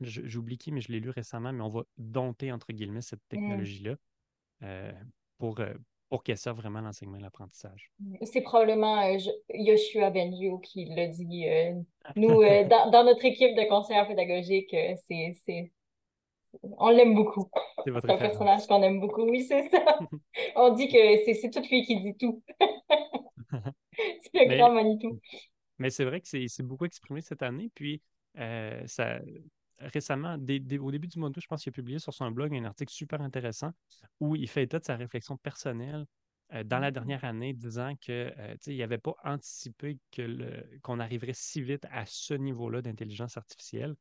[0.01, 3.29] j'oublie qui, mais je l'ai lu récemment, mais on va dompter, entre guillemets, cette mmh.
[3.29, 3.95] technologie-là
[5.37, 5.59] pour,
[6.09, 7.91] pour qu'elle serve vraiment l'enseignement et l'apprentissage.
[8.23, 9.01] C'est probablement
[9.53, 11.45] Yoshua Benjo qui l'a dit.
[12.15, 14.75] nous, dans, notre équipe de conseillers pédagogiques,
[15.07, 15.71] c'est
[16.77, 17.49] on l'aime beaucoup.
[17.83, 19.23] C'est un personnage qu'on aime beaucoup.
[19.23, 19.83] Oui, c'est ça.
[20.55, 22.43] On dit que c'est tout lui qui dit tout.
[23.51, 25.19] c'est le grand Manitou.
[25.79, 27.69] Mais c'est vrai que c'est beaucoup exprimé cette année.
[27.73, 28.01] Puis,
[28.37, 29.19] euh, ça,
[29.93, 32.65] récemment, au début du mois d'août, je pense qu'il a publié sur son blog un
[32.65, 33.71] article super intéressant
[34.19, 36.05] où il fait état de sa réflexion personnelle
[36.53, 36.93] euh, dans la mm.
[36.93, 39.97] dernière année, disant que euh, il n'avait pas anticipé
[40.83, 43.95] qu'on arriverait si vite à ce niveau-là d'intelligence artificielle.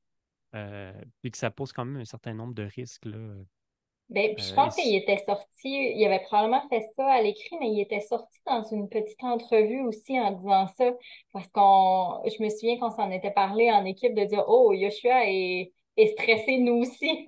[0.54, 3.06] Euh, puis que ça pose quand même un certain nombre de risques.
[3.06, 3.34] Là.
[4.10, 7.70] Ben, je euh, pense qu'il était sorti, il avait probablement fait ça à l'écrit, mais
[7.70, 10.92] il était sorti dans une petite entrevue aussi en disant ça,
[11.32, 15.26] parce qu'on, je me souviens qu'on s'en était parlé en équipe de dire, oh, Yoshua
[15.26, 17.26] est, est stressé, nous aussi.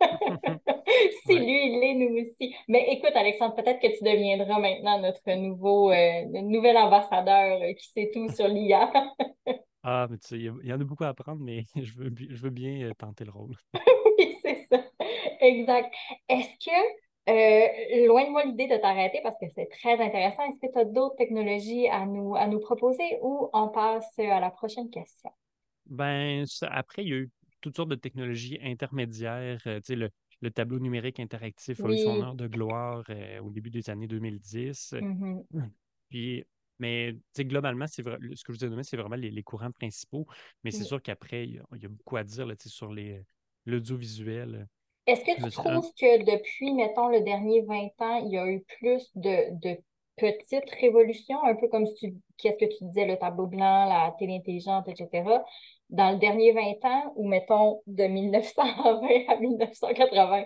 [1.26, 2.54] si lui, il l'est, nous aussi.
[2.68, 8.10] Mais écoute, Alexandre, peut-être que tu deviendras maintenant notre nouveau, euh, nouvel ambassadeur qui sait
[8.12, 8.92] tout sur l'IA.
[9.86, 12.42] Ah, mais tu sais, il y, en a beaucoup à apprendre, mais je veux, je
[12.42, 13.54] veux bien euh, tenter le rôle.
[14.18, 14.82] oui, c'est ça.
[15.44, 15.92] Exact.
[16.28, 20.58] Est-ce que, euh, loin de moi l'idée de t'arrêter parce que c'est très intéressant, est-ce
[20.58, 24.50] que tu as d'autres technologies à nous, à nous proposer ou on passe à la
[24.50, 25.30] prochaine question?
[25.86, 27.30] Ben, après, il y a eu
[27.60, 29.60] toutes sortes de technologies intermédiaires.
[29.66, 33.04] Euh, tu sais, le, le tableau numérique interactif a eu son heure de gloire
[33.42, 34.94] au début des années 2010.
[34.94, 35.44] Mm-hmm.
[36.08, 36.44] Puis
[36.78, 40.26] mais globalement, c'est ce que je vous ai donné, c'est vraiment les, courants principaux.
[40.62, 42.92] Mais c'est sûr qu'après, il y, a beaucoup à dire là, sur
[43.64, 44.66] l'audiovisuel.
[45.06, 48.64] Est-ce que tu trouves que depuis, mettons, le dernier 20 ans, il y a eu
[48.78, 49.76] plus de,
[50.16, 54.36] petites révolutions, un peu comme tu, qu'est-ce que tu disais, le tableau blanc, la télé
[54.36, 55.42] intelligente, etc.,
[55.90, 60.44] dans le dernier 20 ans, ou mettons de 1920 à 1980?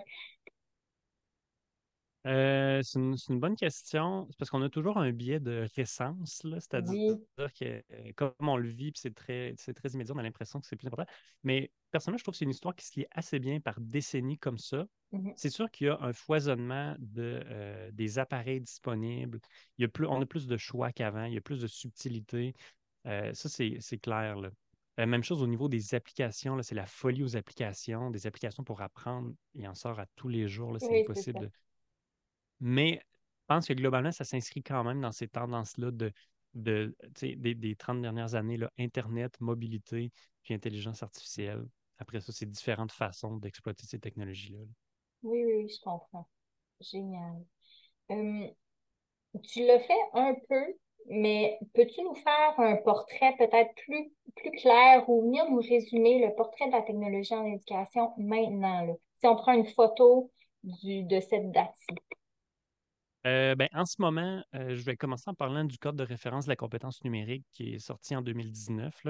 [2.25, 4.27] Euh, c'est une, bonne question.
[4.29, 8.67] C'est parce qu'on a toujours un biais de récence, c'est-à-dire que euh, comme on le
[8.67, 9.55] vit, c'est très,
[9.93, 11.09] immédiat, on a l'impression que c'est plus important.
[11.43, 14.37] Mais personnellement, je trouve que c'est une histoire qui se lie assez bien par décennies
[14.37, 14.85] comme ça.
[15.11, 19.39] Mmh c'est sûr qu'il y a un foisonnement de, euh, des appareils disponibles.
[19.77, 21.67] Il y a plus, on a plus de choix qu'avant, il y a plus de
[21.67, 22.53] subtilité.
[23.05, 24.37] ça, c'est, clair.
[24.97, 28.11] même chose au niveau des applications, c'est la folie aux applications.
[28.11, 30.75] Des applications pour apprendre, il en sort à tous les jours.
[30.79, 31.49] c'est impossible
[32.59, 33.01] mais
[33.49, 36.13] je pense que globalement, ça s'inscrit quand même dans ces tendances-là de,
[36.53, 40.11] de des, 30 dernières années, là, Internet, mobilité,
[40.43, 41.65] puis intelligence artificielle.
[41.97, 44.59] Après ça, c'est différentes façons d'exploiter ces technologies-là.
[45.23, 46.27] Oui, oui, je comprends.
[46.79, 47.43] Génial.
[48.07, 50.75] tu le fais un peu,
[51.07, 56.33] mais peux-tu nous faire un portrait peut-être plus, plus clair ou venir nous résumer le
[56.35, 58.97] portrait de la technologie en éducation maintenant?
[59.19, 60.31] Si on prend une photo
[60.63, 61.87] du, de cette date-ci.
[63.27, 66.45] Euh, ben, en ce moment, euh, je vais commencer en parlant du code de référence
[66.45, 69.07] de la compétence numérique qui est sorti en 2019.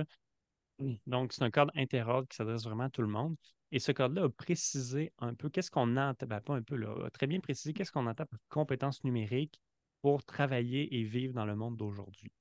[1.05, 3.35] Donc, c'est un code interordre qui s'adresse vraiment à tout le monde.
[3.71, 7.05] Et ce code-là a précisé un peu qu'est-ce qu'on entend, ben, pas un peu, là,
[7.05, 9.59] a très bien précisé qu'est-ce qu'on entend par compétence numérique
[10.01, 12.31] pour travailler et vivre dans le monde d'aujourd'hui.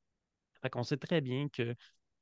[0.75, 1.75] On sait très bien que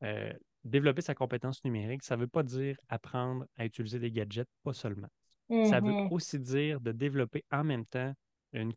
[0.03, 0.33] euh,
[0.65, 4.73] développer sa compétence numérique, ça ne veut pas dire apprendre à utiliser des gadgets, pas
[4.73, 5.09] seulement.
[5.49, 6.13] Ça veut mm-hmm.
[6.13, 8.13] aussi dire de développer en même temps
[8.61, 8.73] une,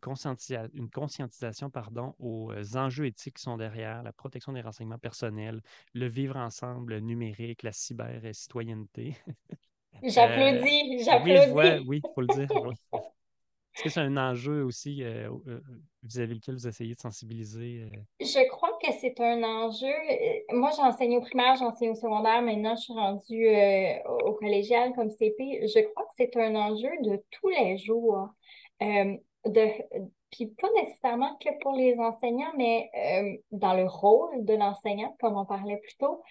[0.74, 5.60] une conscientisation pardon, aux euh, enjeux éthiques qui sont derrière, la protection des renseignements personnels,
[5.94, 9.16] le vivre ensemble le numérique, la cyber-citoyenneté.
[10.02, 11.52] J'applaudis, euh, j'applaudis.
[11.52, 12.48] Oui, oui, il faut le dire.
[13.72, 15.30] Est-ce que c'est un enjeu aussi euh,
[16.02, 17.88] vis-à-vis lequel vous essayez de sensibiliser?
[18.20, 19.92] Je crois que c'est un enjeu.
[20.50, 22.42] Moi, j'enseigne au primaire, j'enseigne au secondaire.
[22.42, 23.48] Maintenant, je suis rendue
[24.26, 25.68] au collégial comme CP.
[25.68, 28.28] Je crois que c'est un enjeu de tous les jours
[29.46, 29.68] de,
[30.30, 35.36] puis pas nécessairement que pour les enseignants, mais euh, dans le rôle de l'enseignant, comme
[35.36, 36.22] on parlait plus tôt,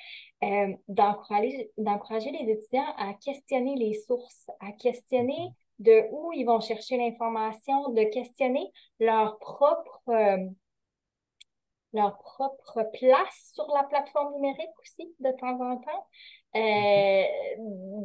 [0.43, 6.59] euh, d'encourager, d'encourager les étudiants à questionner les sources, à questionner de où ils vont
[6.59, 10.37] chercher l'information, de questionner leur propre, euh,
[11.93, 16.07] leur propre place sur la plateforme numérique aussi, de temps en temps.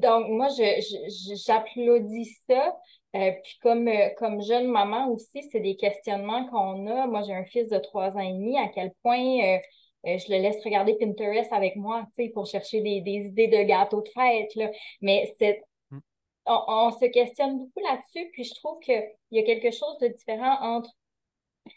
[0.00, 2.74] donc, moi, je, j'applaudis ça.
[3.14, 7.06] Euh, puis comme, euh, comme jeune maman aussi, c'est des questionnements qu'on a.
[7.06, 9.58] Moi, j'ai un fils de trois ans et demi, à quel point euh,
[10.04, 14.02] je le laisse regarder Pinterest avec moi, tu sais, pour chercher des, idées de gâteaux
[14.02, 14.70] de fête, là.
[15.00, 16.00] Mais c'est, mm.
[16.46, 20.58] on, se questionne beaucoup là-dessus, puis je trouve qu'il y a quelque chose de différent
[20.60, 20.90] entre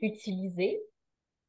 [0.02, 0.82] utiliser,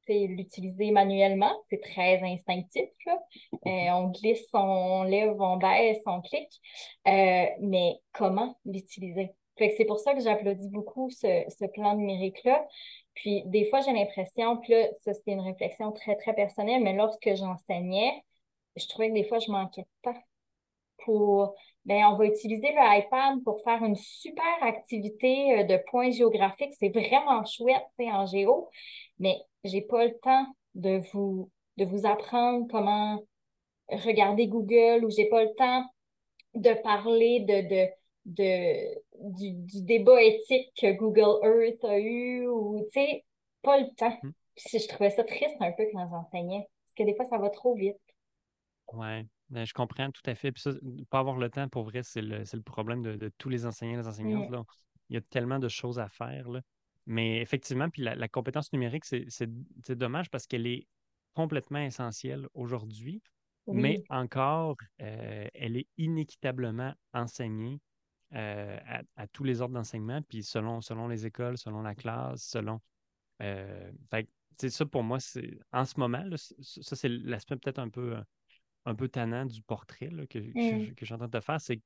[0.09, 1.55] l'utiliser manuellement.
[1.69, 2.89] C'est très instinctif.
[3.07, 3.19] Là.
[3.67, 6.61] Euh, on glisse, on lève, on baisse, on clique.
[7.07, 9.35] Euh, mais comment l'utiliser?
[9.59, 12.67] C'est pour ça que j'applaudis beaucoup ce, ce plan numérique-là.
[13.15, 16.95] Puis des fois, j'ai l'impression, que là, ça c'est une réflexion très, très personnelle, mais
[16.95, 18.23] lorsque j'enseignais,
[18.77, 20.23] je trouvais que des fois, je manquais de temps
[21.05, 26.11] pour, ben, on va utiliser le iPad pour faire une super activité euh, de points
[26.11, 26.75] géographiques.
[26.79, 28.69] C'est vraiment chouette en géo,
[29.19, 33.21] mais j'ai pas le temps de vous, de vous apprendre comment
[33.91, 35.85] regarder Google ou j'ai pas le temps
[36.55, 37.89] de parler de, de,
[38.29, 38.95] de,
[39.37, 43.25] du, du débat éthique que Google Earth a eu ou, tu sais,
[43.63, 44.17] pas le temps.
[44.23, 44.33] Hmm.
[44.57, 47.75] je trouvais ça triste un peu quand j'enseignais, parce que des fois, ça va trop
[47.75, 47.97] vite.
[48.93, 50.53] Ouais, ben, je comprends tout à fait.
[50.53, 50.71] Puis ça,
[51.11, 54.03] pas avoir le temps, pour vrai, c'est le, le, problème de, tous les enseignants et
[54.03, 54.51] les enseignantes.
[54.51, 54.65] Là.
[55.11, 56.49] Il y a tellement de choses à faire.
[56.49, 56.61] Là.
[57.07, 60.87] Mais effectivement, puis la, compétence numérique, c'est dommage parce qu'elle est
[61.35, 63.23] complètement essentielle aujourd'hui,
[63.67, 67.81] mais encore, euh, elle est inéquitablement enseignée
[68.35, 68.79] euh,
[69.17, 72.81] à, tous les ordres d'enseignement, puis selon, selon les écoles, selon la classe, selon.
[73.43, 74.29] Euh, fait,
[74.69, 78.17] ça, pour moi, c'est en ce moment, là, ça, c'est l'aspect peut-être un peu
[78.89, 80.95] un peu tannant du portrait que, mmh.
[80.95, 81.81] que, je, en train de faire, c'est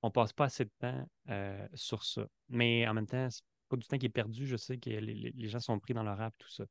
[0.00, 2.26] qu'on passe pas assez de temps euh, sur ça.
[2.48, 4.46] Mais en même temps, c'est pas du temps qui est perdu.
[4.46, 6.64] Je sais que les, gens sont pris dans leur rap, tout ça.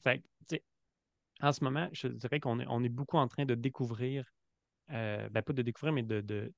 [0.00, 0.22] Fait,
[1.40, 4.30] en ce moment, je dirais qu'on est, on est beaucoup en train de découvrir,
[4.90, 6.52] euh, ben pas de découvrir, mais de, de,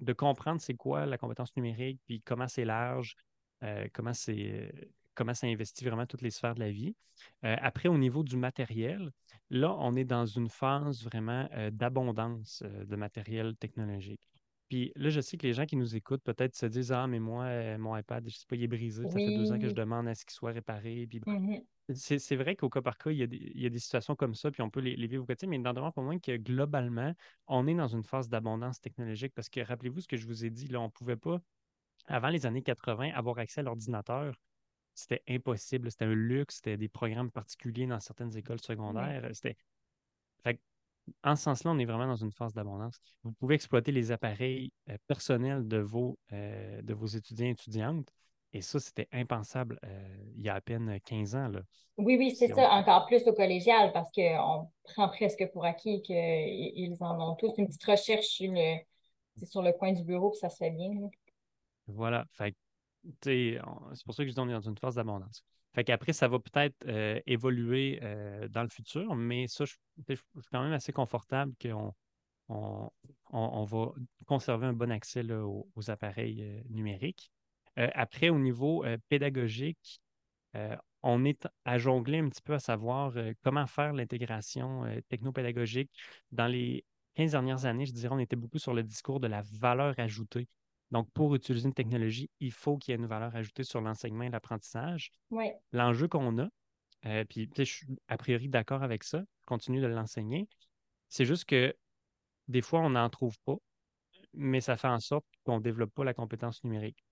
[0.00, 3.16] de comprendre c'est quoi la compétence numérique, puis comment c'est large,
[3.62, 6.94] euh, comment c'est comment ça investit vraiment toutes les sphères de la vie.
[7.44, 9.10] Euh, après, au niveau du matériel,
[9.50, 14.28] là, on est dans une phase vraiment euh, d'abondance euh, de matériel technologique.
[14.68, 17.20] Puis là, je sais que les gens qui nous écoutent peut-être se disent Ah, mais
[17.20, 19.04] moi, mon iPad, je sais pas, il est brisé.
[19.04, 21.06] Ça fait deux ans que je demande à ce qu'il soit réparé.
[21.08, 21.58] Puis mmh
[21.92, 23.22] c'est vrai qu'au cas par cas, il y,
[23.66, 25.92] a des, situations comme ça, puis on peut les, vivre au quotidien, mais dans le
[25.92, 27.12] pour moi que globalement,
[27.46, 30.50] on est dans une phase d'abondance technologique parce que rappelez-vous ce que je vous ai
[30.50, 31.40] dit, là, on ne pouvait pas,
[32.06, 34.34] avant les années 80, avoir accès à l'ordinateur
[34.94, 35.90] c'était impossible.
[35.90, 39.28] C'était un luxe, c'était des programmes particuliers dans certaines écoles secondaires.
[39.32, 39.56] C'était.
[41.22, 42.98] en ce sens-là, on est vraiment dans une phase d'abondance.
[43.24, 48.08] Vous pouvez exploiter les appareils euh, personnels de vos, euh, de vos étudiants et étudiantes.
[48.54, 51.48] Et ça, c'était impensable euh, il y a à peine 15 ans.
[51.48, 51.60] Là.
[51.98, 56.96] Oui, oui, c'est ça, encore plus au collégial, parce qu'on prend presque pour acquis qu'ils
[57.00, 57.52] en ont tous.
[57.58, 58.76] Une petite recherche sur le,
[59.44, 60.90] sur le coin du bureau, puis ça se fait bien.
[61.88, 62.24] Voilà.
[62.32, 62.54] Fait
[63.22, 63.58] c'est
[64.06, 65.44] pour ça que je dis on est dans une phase d'abondance.
[65.74, 69.74] Fait qu'après, ça va peut-être euh, évoluer euh, dans le futur, mais ça, je,
[70.14, 71.92] suis quand même assez confortable qu'on
[72.48, 73.92] on, va
[74.26, 77.32] conserver un bon accès aux, appareils euh, numériques.
[77.76, 80.00] Après, au niveau pédagogique,
[81.02, 85.90] on est à jongler un petit peu à savoir comment faire l'intégration technopédagogique.
[86.32, 86.84] Dans les
[87.14, 90.48] 15 dernières années, je dirais, on était beaucoup sur le discours de la valeur ajoutée
[90.90, 94.24] donc, pour utiliser une technologie, il faut qu'il y ait une valeur ajoutée sur l'enseignement
[94.24, 95.10] et l'apprentissage.
[95.72, 96.48] L'enjeu qu'on a,
[97.06, 100.46] euh, puis je suis a priori d'accord avec ça, continue de l'enseigner,
[101.08, 101.74] c'est juste que
[102.46, 103.56] des fois, on n'en trouve pas,
[104.34, 107.03] mais ça fait en sorte qu'on ne développe pas la compétence numérique.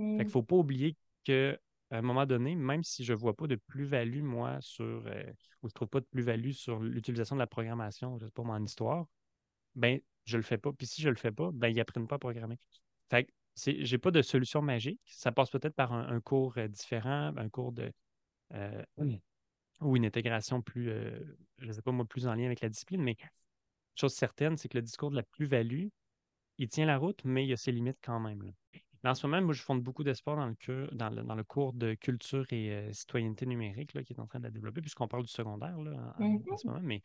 [0.00, 0.28] Il ne mmh.
[0.28, 1.58] faut pas oublier qu'à
[1.90, 5.22] un moment donné, même si je ne vois pas de plus-value, moi, sur, euh,
[5.62, 8.42] ou je ne trouve pas de plus-value sur l'utilisation de la programmation, je sais pas,
[8.42, 9.06] mon histoire,
[9.74, 10.72] ben, je le fais pas.
[10.72, 12.58] Puis si je le fais pas, ben, ils n'apprennent pas à programmer.
[13.10, 15.00] Fait que j'ai pas de solution magique.
[15.04, 17.92] Ça passe peut-être par un, cours euh, différent, un cours de
[18.52, 18.82] euh,
[19.80, 21.18] ou une intégration plus, euh,
[21.58, 23.16] je ne sais pas moi, plus en lien avec la discipline, mais
[23.94, 25.88] chose certaine, c'est que le discours de la plus-value,
[26.58, 28.42] il tient la route, mais il y a ses limites quand même.
[29.04, 31.94] En ce moment, moi, je fonde beaucoup d'espoir dans le, dans, dans le cours de
[31.94, 35.74] culture et citoyenneté numérique qui est en train de la développer, puisqu'on parle du secondaire
[35.78, 36.56] en, mm-hmm.
[36.56, 36.80] ce moment.
[36.82, 37.02] Mais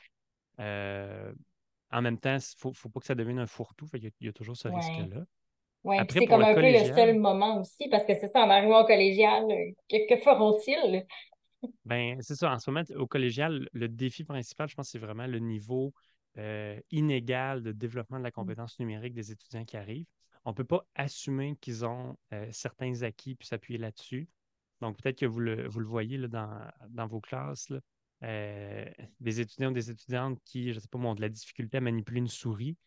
[1.92, 3.88] en même temps, il ne faut, pas que ça devienne un fourre-tout.
[3.94, 5.24] Il, y, a toujours ce risque-là.
[5.84, 8.82] Oui, c'est comme un peu le seul moment aussi, parce que c'est ça, en arrivant
[8.82, 9.46] au collégial,
[9.90, 11.06] que, feront-ils?
[11.86, 12.52] Ben, c'est ça.
[12.52, 15.94] En ce moment, au collégial, le défi principal, je pense, c'est vraiment le niveau
[16.38, 18.34] euh, inégal de développement de la mmh.
[18.34, 20.08] compétence numérique des étudiants qui arrivent.
[20.46, 24.30] On ne peut pas assumer qu'ils ont euh, certains acquis puis s'appuyer là-dessus.
[24.82, 27.72] Donc, peut-être que vous le, voyez dans, vos classes,
[28.24, 28.86] euh,
[29.20, 31.82] des étudiants ou des étudiantes qui, je ne sais pas, ont de la difficulté à
[31.82, 32.78] manipuler une souris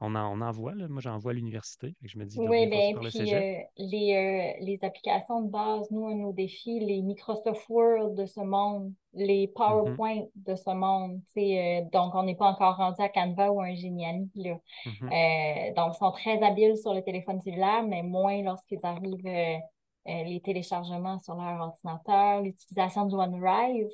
[0.00, 0.88] on en, on voit, là.
[0.88, 1.94] moi j'en vois à l'université.
[2.02, 6.32] Je me dis, oui, bien, puis euh, les, euh, les applications de base, nous, nos
[6.32, 9.52] défis, les Microsoft Word de ce monde, les mm-hmm.
[9.54, 11.22] PowerPoint de ce monde.
[11.38, 14.28] Euh, donc, on n'est pas encore rendu à Canva ou un Geniali.
[14.34, 14.58] Là.
[14.84, 15.74] Mm-hmm.
[15.74, 19.60] donc, ils sont très habiles sur le téléphone cellulaire, mais moins lorsqu'ils arrivent
[20.04, 23.88] les téléchargements sur leur ordinateur, l'utilisation du OneDrive.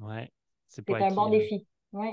[0.00, 0.32] Ouais.
[0.68, 1.66] C'est un bon défi.
[1.92, 2.08] Oui.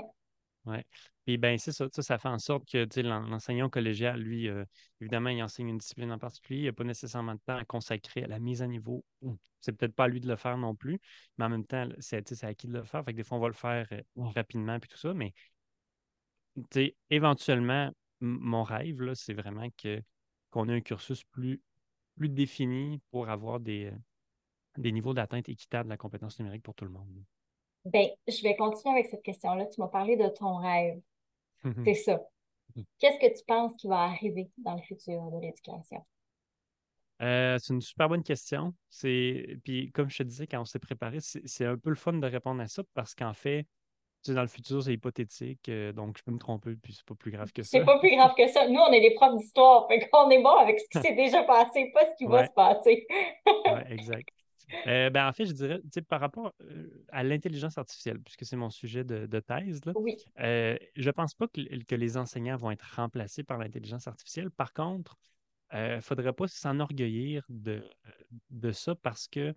[0.66, 0.76] Oui.
[1.24, 4.64] Puis ben c'est ça, ça, fait en sorte que l'enseignant collégial, lui, euh,
[5.00, 8.24] évidemment, il enseigne une discipline en particulier, il n'a pas nécessairement de temps à consacrer
[8.24, 9.04] à la mise à niveau.
[9.60, 11.00] C'est peut-être pas à lui de le faire non plus,
[11.38, 13.04] mais en même temps, c'est à qui de le faire.
[13.04, 15.32] Fait que des fois, on va le faire euh, rapidement puis tout ça, mais
[17.08, 20.02] éventuellement, mon rêve, c'est vraiment que
[20.50, 21.62] qu'on ait un cursus plus,
[22.16, 23.96] plus défini pour avoir des, euh,
[24.76, 27.08] des niveaux d'atteinte équitables de la compétence numérique pour tout le monde.
[27.84, 29.66] Ben, je vais continuer avec cette question-là.
[29.66, 31.00] Tu m'as parlé de ton rêve.
[31.84, 32.20] C'est ça.
[32.98, 36.04] Qu'est-ce que tu penses qui va arriver dans le futur de l'éducation?
[37.20, 38.74] Euh, c'est une super bonne question.
[38.90, 42.14] C'est puis comme je te disais quand on s'est préparé, c'est un peu le fun
[42.14, 43.66] de répondre à ça parce qu'en fait,
[44.24, 47.14] tu dans le futur, c'est hypothétique, euh, donc je peux me tromper, puis c'est pas
[47.14, 47.70] plus grave que ça.
[47.70, 48.68] C'est pas plus grave que ça.
[48.68, 51.42] Nous, on est des profs d'histoire, fait qu'on est bon avec ce qui s'est déjà
[51.42, 53.06] passé, pas ce qui va se passer.
[53.46, 54.28] oui, exact.
[54.86, 58.70] Euh, ben, en fait, je dirais, par rapport euh, à l'intelligence artificielle, puisque c'est mon
[58.70, 60.16] sujet de, thèse, là, oui.
[60.40, 64.50] euh, je ne pense pas que, les enseignants vont être remplacés par l'intelligence artificielle.
[64.50, 65.16] Par contre,
[65.72, 67.82] il ne faudrait pas s'enorgueillir de,
[68.50, 69.54] de ça parce que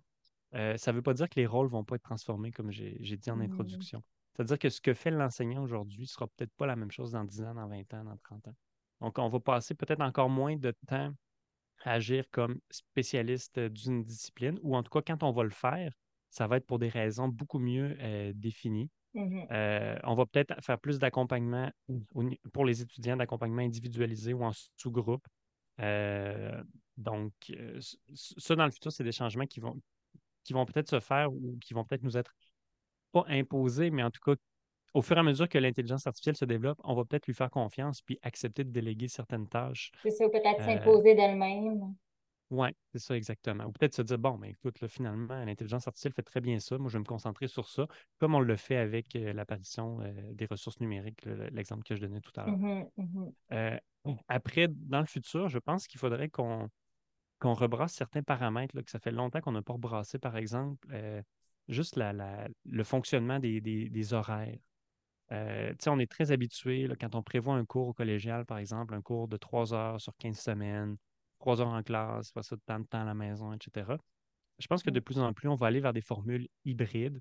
[0.52, 3.16] ça ne veut pas dire que les rôles ne vont pas être transformés, comme j'ai
[3.16, 3.42] dit en mmh.
[3.42, 4.02] introduction.
[4.34, 7.24] C'est-à-dire que ce que fait l'enseignant aujourd'hui ne sera peut-être pas la même chose dans
[7.24, 8.56] 10 ans, dans 20 ans, dans 30 ans.
[9.00, 11.12] Donc, on va passer peut-être encore moins de temps
[11.86, 15.92] agir comme spécialiste d'une discipline, ou en tout cas, quand on va le faire,
[16.30, 18.90] ça va être pour des raisons beaucoup mieux euh, définies.
[19.14, 21.70] Mmh euh, on va peut-être faire plus d'accompagnement
[22.52, 25.26] pour les étudiants, d'accompagnement individualisé ou en sous-groupe.
[25.80, 26.62] Euh,
[26.98, 27.32] donc,
[28.14, 29.80] ça, dans le futur, c'est des changements qui vont,
[30.44, 32.34] qui vont peut-être se faire ou qui vont peut-être nous être
[33.12, 34.34] pas imposés, mais en tout cas
[34.96, 37.50] au fur et à mesure que l'intelligence artificielle se développe, on va peut-être lui faire
[37.50, 39.92] confiance puis accepter de déléguer certaines tâches.
[40.02, 41.94] C'est ça, peut-être euh, s'imposer d'elle-même.
[42.48, 43.64] Oui, c'est ça exactement.
[43.66, 46.78] Ou peut-être se dire, bon, mais ben, écoute, finalement, l'intelligence artificielle fait très bien ça.
[46.78, 47.86] Moi, je vais me concentrer sur ça,
[48.18, 52.20] comme on le fait avec euh, l'apparition euh, des ressources numériques, l'exemple que je donnais
[52.20, 52.56] tout à l'heure.
[52.56, 56.70] Mmh mmh après, dans le futur, je pense qu'il faudrait qu'on
[57.38, 60.88] qu'on rebrasse certains paramètres, que ça fait longtemps qu'on n'a pas rebrassé, par exemple,
[61.68, 64.56] juste la, le fonctionnement des, des horaires.
[65.32, 69.28] Euh, on est très habitué, quand on prévoit un cours collégial, par exemple, un cours
[69.28, 70.96] de trois heures sur 15 semaines,
[71.38, 73.92] trois heures en classe, pas ça de temps de temps à la maison, etc.
[74.58, 77.20] Je pense que de plus en plus, on va aller vers des formules hybrides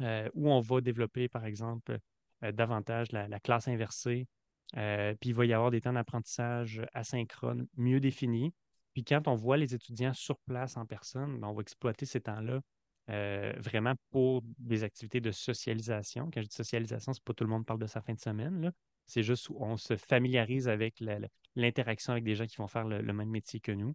[0.00, 1.98] euh, où on va développer, par exemple,
[2.44, 4.28] euh, davantage la, classe inversée.
[4.74, 8.52] puis il va y avoir des temps d'apprentissage asynchrones mieux définis.
[8.92, 12.20] Puis quand on voit les étudiants sur place en personne, ben, on va exploiter ces
[12.20, 12.60] temps-là
[13.10, 16.30] euh, vraiment pour des activités de socialisation.
[16.32, 18.72] Quand je dis socialisation, c'est pas tout le monde parle de sa fin de semaine.
[19.06, 21.02] C'est juste où on se familiarise avec
[21.56, 23.94] l'interaction avec des gens qui vont faire le, même métier que nous.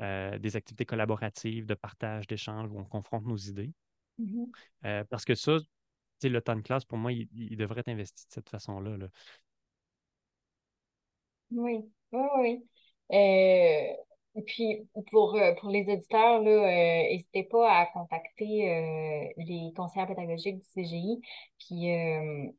[0.00, 3.72] Euh, des activités collaboratives, de partage, d'échange, où on confronte nos idées.
[4.20, 4.46] Mm-hmm.
[4.84, 5.58] Euh, parce que ça,
[6.22, 8.96] le temps de classe, pour moi, il, devrait être investi de cette façon-là.
[8.96, 9.08] Là.
[11.50, 11.80] Oui,
[12.12, 12.64] oui, oui.
[14.36, 20.04] Et puis, pour, euh, pour les éditeurs, euh, n'hésitez pas à contacter euh, les conseillers
[20.06, 21.22] pédagogiques du CGI.
[21.58, 21.88] Puis,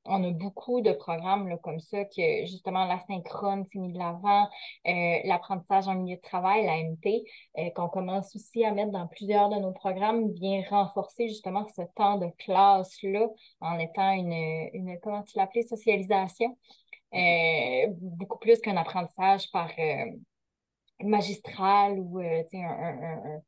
[0.05, 4.49] on a beaucoup de programmes là, comme ça, que justement, l'asynchrone s'est mis de l'avant,
[4.85, 9.57] l'apprentissage en milieu de travail, la MT, qu'on commence aussi à mettre dans plusieurs de
[9.57, 13.27] nos programmes, bien renforcer justement ce temps de classe-là
[13.61, 14.33] en étant une,
[14.73, 16.57] une comment tu l'appelais, socialisation.
[18.01, 19.69] beaucoup plus qu'un apprentissage par
[21.03, 23.41] magistral ou euh, un,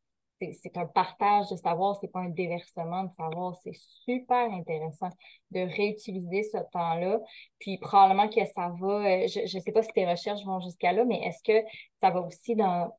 [0.54, 3.58] c'est un partage de savoir, c'est pas un déversement de savoir.
[3.64, 5.10] C'est super intéressant
[5.52, 7.20] de réutiliser ce temps-là.
[7.60, 10.94] Puis probablement que ça va, euh, je ne sais pas si tes recherches vont jusqu'à
[10.94, 11.68] là, mais est-ce que
[12.00, 12.96] ça va aussi dans,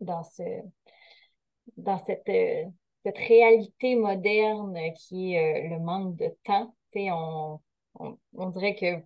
[0.00, 0.42] dans, ce,
[1.76, 2.64] dans cette, euh,
[3.04, 6.74] cette réalité moderne qui est le manque de temps?
[6.94, 7.58] On,
[7.98, 9.02] on, on dirait que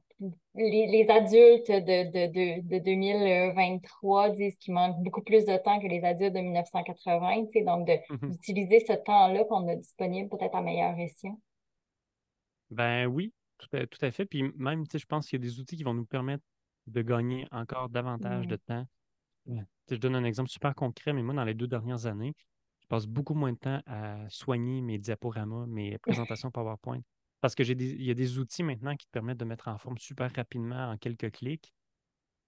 [0.55, 6.35] les, adultes de, de, 2023 disent qu'il manque beaucoup plus de temps que les adultes
[6.35, 8.31] de 1980, donc mhm.
[8.31, 11.39] d'utiliser ce temps-là qu'on a disponible peut-être à meilleur escient.
[12.71, 13.69] Ben oui, tout
[14.01, 14.25] à, fait.
[14.25, 16.43] Puis même, je pense qu'il y a des outils qui vont nous permettre
[16.87, 18.87] de gagner encore davantage de temps.
[19.89, 22.35] Je donne un exemple super concret, mais moi, dans les deux dernières années,
[22.81, 27.01] je passe beaucoup moins de temps à soigner mes diaporamas, mes présentations PowerPoint.
[27.41, 29.79] Parce que j'ai il y a des outils maintenant qui te permettent de mettre en
[29.79, 31.73] forme super rapidement en quelques clics.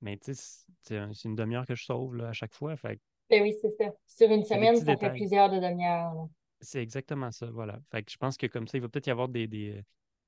[0.01, 2.77] Mais tu sais, c'est une demi-heure que je sauve à chaque fois.
[2.77, 3.93] Fait ben oui, c'est ça.
[4.07, 6.29] Sur une semaine, ça fait plusieurs de demi-heures.
[6.61, 7.79] C'est exactement ça, voilà.
[7.91, 9.83] Fait que je pense que comme ça, il va peut-être y avoir des, des,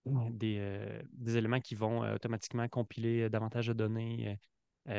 [0.04, 4.38] des, euh, éléments qui vont euh, automatiquement compiler euh, davantage de données,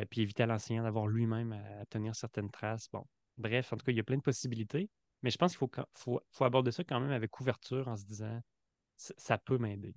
[0.10, 2.90] puis éviter à l'enseignant d'avoir lui-même à, tenir certaines traces.
[2.92, 3.06] Bon,
[3.38, 4.90] bref, en tout cas, il y a plein de possibilités.
[5.22, 8.06] Mais je pense qu'il faut, faut, faut aborder ça quand même avec ouverture en se
[8.06, 8.42] disant
[9.18, 9.94] ça peut m'aider.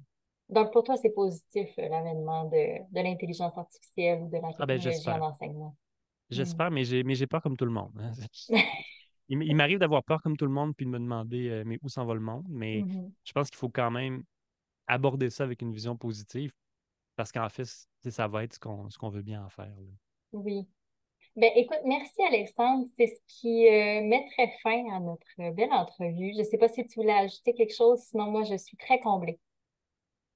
[0.48, 4.66] Donc, pour toi, c'est positif euh, l'avènement de, de l'intelligence artificielle ou de la Ah
[4.66, 5.22] ben, technologie en j'espère.
[5.22, 5.76] enseignement.
[6.30, 7.92] J'espère, mais j'ai mais j'ai peur comme tout le monde.
[9.28, 11.88] Il, m'arrive d'avoir peur comme tout le monde puis de me demander euh, mais où
[11.88, 12.46] s'en va le monde.
[12.48, 13.14] Mais Mhm.
[13.24, 14.22] je pense qu'il faut quand même
[14.88, 16.52] aborder ça avec une vision positive
[17.16, 17.66] parce qu'en fait,
[18.10, 18.60] ça va être ce
[18.98, 19.66] qu'on veut bien en faire.
[19.66, 19.92] là.
[20.32, 20.66] Oui.
[21.36, 22.86] Ben, écoute, merci Alexandre.
[22.96, 26.32] C'est ce qui euh, mettrait fin à notre belle entrevue.
[26.34, 29.00] Je ne sais pas si tu voulais ajouter quelque chose, sinon moi, je suis très
[29.00, 29.38] comblée.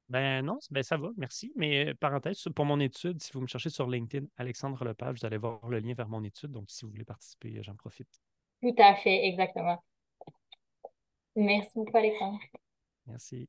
[0.08, 1.52] Ben non, ben ça va, merci.
[1.54, 5.26] Mais euh, parenthèse, pour mon étude, si vous me cherchez sur LinkedIn, Alexandre Lepage, vous
[5.26, 6.50] allez voir le lien vers mon étude.
[6.50, 8.08] Donc, si vous voulez participer, euh, j'en profite.
[8.62, 9.82] Tout à fait, exactement.
[11.36, 12.40] Merci beaucoup, Alexandre.
[13.06, 13.48] Merci.